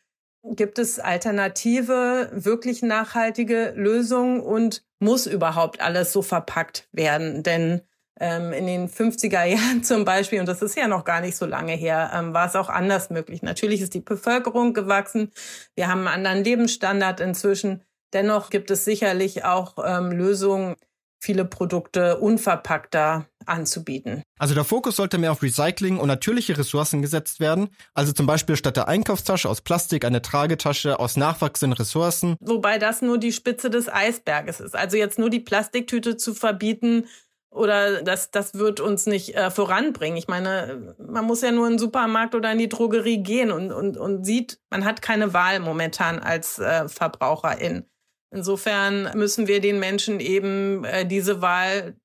gibt 0.44 0.80
es 0.80 1.00
alternative, 1.00 2.30
wirklich 2.34 2.82
nachhaltige 2.82 3.74
Lösungen 3.76 4.42
und 4.42 4.84
muss 5.00 5.28
überhaupt 5.28 5.82
alles 5.82 6.12
so 6.12 6.22
verpackt 6.22 6.88
werden? 6.92 7.44
Denn 7.44 7.82
ähm, 8.20 8.54
in 8.54 8.68
den 8.68 8.90
50er 8.90 9.44
Jahren 9.46 9.84
zum 9.84 10.06
Beispiel, 10.06 10.40
und 10.40 10.48
das 10.48 10.62
ist 10.62 10.76
ja 10.76 10.88
noch 10.88 11.04
gar 11.04 11.22
nicht 11.22 11.36
so 11.36 11.46
lange 11.46 11.74
her, 11.74 12.12
ähm, 12.14 12.34
war 12.34 12.48
es 12.48 12.56
auch 12.56 12.70
anders 12.70 13.10
möglich. 13.10 13.42
Natürlich 13.42 13.82
ist 13.82 13.94
die 13.94 14.02
Bevölkerung 14.02 14.74
gewachsen. 14.74 15.32
Wir 15.76 15.88
haben 15.88 16.08
einen 16.08 16.26
anderen 16.26 16.44
Lebensstandard 16.44 17.20
inzwischen. 17.20 17.84
Dennoch 18.14 18.50
gibt 18.50 18.72
es 18.72 18.84
sicherlich 18.84 19.46
auch 19.46 19.76
ähm, 19.84 20.12
Lösungen, 20.12 20.76
viele 21.20 21.46
Produkte 21.46 22.18
unverpackter 22.18 23.26
anzubieten. 23.46 24.24
Also 24.40 24.56
der 24.56 24.64
Fokus 24.64 24.96
sollte 24.96 25.18
mehr 25.18 25.32
auf 25.32 25.42
Recycling 25.42 25.98
und 25.98 26.08
natürliche 26.08 26.58
Ressourcen 26.58 27.02
gesetzt 27.02 27.40
werden. 27.40 27.70
Also 27.94 28.12
zum 28.12 28.26
Beispiel 28.26 28.56
statt 28.56 28.78
der 28.78 28.88
Einkaufstasche 28.88 29.50
aus 29.50 29.62
Plastik 29.62 30.06
eine 30.06 30.22
Tragetasche 30.22 31.00
aus 31.00 31.18
nachwachsenden 31.18 31.78
Ressourcen. 31.78 32.36
Wobei 32.40 32.78
das 32.78 33.02
nur 33.02 33.18
die 33.18 33.34
Spitze 33.34 33.70
des 33.70 33.90
Eisberges 33.90 34.60
ist. 34.60 34.76
Also 34.76 34.98
jetzt 34.98 35.20
nur 35.20 35.30
die 35.30 35.40
Plastiktüte 35.40 36.18
zu 36.18 36.34
verbieten, 36.34 37.06
oder 37.54 38.02
das, 38.02 38.32
das 38.32 38.54
wird 38.54 38.80
uns 38.80 39.06
nicht 39.06 39.36
äh, 39.36 39.52
voranbringen. 39.52 40.18
Ich 40.18 40.30
meine, 40.30 40.96
man 40.98 41.26
muss 41.26 41.42
ja 41.42 41.52
nur 41.52 41.68
in 41.68 41.74
den 41.74 41.80
Supermarkt 41.80 42.34
oder 42.34 42.52
in 42.52 42.58
die 42.58 42.70
Drogerie 42.70 43.22
gehen 43.22 43.52
und, 43.52 43.74
und, 43.74 43.98
und 43.98 44.24
sieht, 44.24 44.60
man 44.70 44.86
hat 44.86 45.02
keine 45.02 45.34
Wahl 45.34 45.60
momentan 45.60 46.20
als 46.20 46.60
äh, 46.60 46.88
Verbraucherin. 46.88 47.86
Insofern 48.34 49.12
müssen 49.16 49.48
wir 49.48 49.60
den 49.60 49.80
Menschen 49.80 50.22
eben 50.22 50.86
äh, 50.86 51.06
diese 51.06 51.42
Wahl 51.42 51.98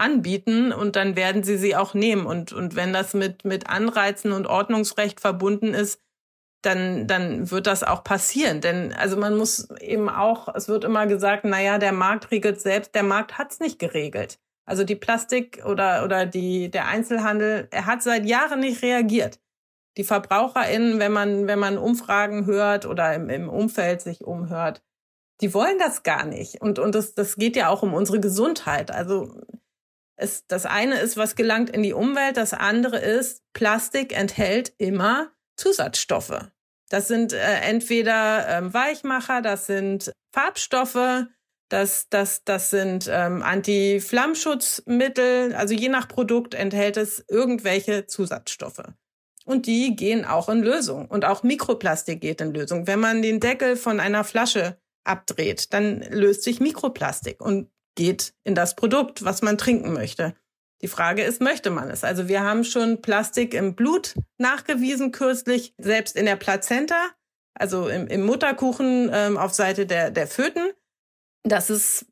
anbieten 0.00 0.72
und 0.72 0.96
dann 0.96 1.16
werden 1.16 1.42
sie 1.42 1.56
sie 1.56 1.76
auch 1.76 1.94
nehmen. 1.94 2.26
Und, 2.26 2.52
und 2.52 2.76
wenn 2.76 2.92
das 2.92 3.14
mit, 3.14 3.44
mit 3.44 3.68
Anreizen 3.68 4.32
und 4.32 4.46
Ordnungsrecht 4.46 5.20
verbunden 5.20 5.74
ist, 5.74 6.00
dann, 6.62 7.06
dann 7.06 7.50
wird 7.50 7.66
das 7.66 7.82
auch 7.82 8.04
passieren. 8.04 8.60
Denn 8.60 8.92
also 8.92 9.16
man 9.16 9.36
muss 9.36 9.70
eben 9.80 10.08
auch, 10.08 10.54
es 10.54 10.68
wird 10.68 10.84
immer 10.84 11.06
gesagt, 11.06 11.44
na 11.44 11.60
ja, 11.60 11.78
der 11.78 11.92
Markt 11.92 12.30
regelt 12.30 12.60
selbst, 12.60 12.94
der 12.94 13.02
Markt 13.02 13.38
hat's 13.38 13.60
nicht 13.60 13.78
geregelt. 13.78 14.38
Also 14.66 14.84
die 14.84 14.96
Plastik 14.96 15.62
oder, 15.64 16.04
oder 16.04 16.26
die, 16.26 16.70
der 16.70 16.86
Einzelhandel, 16.86 17.68
er 17.70 17.86
hat 17.86 18.02
seit 18.02 18.26
Jahren 18.26 18.60
nicht 18.60 18.82
reagiert. 18.82 19.40
Die 19.96 20.04
VerbraucherInnen, 20.04 21.00
wenn 21.00 21.12
man, 21.12 21.46
wenn 21.46 21.58
man 21.58 21.78
Umfragen 21.78 22.46
hört 22.46 22.86
oder 22.86 23.14
im, 23.14 23.28
im 23.28 23.48
Umfeld 23.48 24.00
sich 24.00 24.22
umhört, 24.22 24.82
die 25.40 25.54
wollen 25.54 25.78
das 25.78 26.02
gar 26.02 26.26
nicht. 26.26 26.60
Und, 26.60 26.78
und 26.78 26.94
das, 26.94 27.14
das 27.14 27.36
geht 27.36 27.56
ja 27.56 27.68
auch 27.68 27.82
um 27.82 27.94
unsere 27.94 28.20
Gesundheit. 28.20 28.90
Also 28.90 29.34
es, 30.20 30.46
das 30.46 30.66
eine 30.66 31.00
ist, 31.00 31.16
was 31.16 31.34
gelangt 31.34 31.70
in 31.70 31.82
die 31.82 31.92
Umwelt, 31.92 32.36
das 32.36 32.52
andere 32.52 32.98
ist, 32.98 33.42
Plastik 33.52 34.16
enthält 34.16 34.72
immer 34.78 35.32
Zusatzstoffe. 35.56 36.46
Das 36.88 37.08
sind 37.08 37.32
äh, 37.32 37.60
entweder 37.62 38.46
ähm, 38.48 38.74
Weichmacher, 38.74 39.42
das 39.42 39.66
sind 39.66 40.12
Farbstoffe, 40.32 41.26
das, 41.70 42.08
das, 42.10 42.44
das 42.44 42.70
sind 42.70 43.08
ähm, 43.10 43.42
Anti-Flammschutzmittel. 43.42 45.54
Also 45.54 45.74
je 45.74 45.88
nach 45.88 46.08
Produkt 46.08 46.54
enthält 46.54 46.96
es 46.96 47.24
irgendwelche 47.28 48.06
Zusatzstoffe. 48.06 48.82
Und 49.44 49.66
die 49.66 49.94
gehen 49.94 50.24
auch 50.24 50.48
in 50.48 50.62
Lösung. 50.62 51.06
Und 51.06 51.24
auch 51.24 51.44
Mikroplastik 51.44 52.20
geht 52.20 52.40
in 52.40 52.52
Lösung. 52.52 52.88
Wenn 52.88 52.98
man 52.98 53.22
den 53.22 53.38
Deckel 53.38 53.76
von 53.76 54.00
einer 54.00 54.24
Flasche 54.24 54.78
abdreht, 55.04 55.72
dann 55.72 56.00
löst 56.00 56.42
sich 56.42 56.60
Mikroplastik 56.60 57.40
und 57.40 57.70
geht 57.94 58.34
in 58.44 58.54
das 58.54 58.76
Produkt, 58.76 59.24
was 59.24 59.42
man 59.42 59.58
trinken 59.58 59.92
möchte. 59.92 60.34
Die 60.82 60.88
Frage 60.88 61.22
ist, 61.22 61.40
möchte 61.42 61.70
man 61.70 61.90
es? 61.90 62.04
Also 62.04 62.28
wir 62.28 62.42
haben 62.42 62.64
schon 62.64 63.02
Plastik 63.02 63.52
im 63.52 63.74
Blut 63.74 64.14
nachgewiesen 64.38 65.12
kürzlich, 65.12 65.74
selbst 65.76 66.16
in 66.16 66.24
der 66.24 66.36
Plazenta, 66.36 67.10
also 67.54 67.88
im, 67.88 68.06
im 68.06 68.24
Mutterkuchen 68.24 69.10
ähm, 69.12 69.36
auf 69.36 69.52
Seite 69.52 69.86
der, 69.86 70.10
der 70.10 70.26
Föten. 70.26 70.70
Das 71.42 71.68
ist 71.68 72.06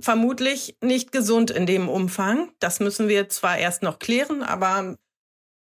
vermutlich 0.00 0.76
nicht 0.82 1.12
gesund 1.12 1.50
in 1.52 1.66
dem 1.66 1.88
Umfang. 1.88 2.52
Das 2.58 2.80
müssen 2.80 3.08
wir 3.08 3.28
zwar 3.28 3.58
erst 3.58 3.82
noch 3.82 4.00
klären, 4.00 4.42
aber 4.42 4.96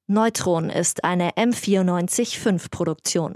Neutron 0.08 0.70
ist 0.70 1.06
eine 1.06 1.32
M945 1.32 2.72
Produktion, 2.72 3.36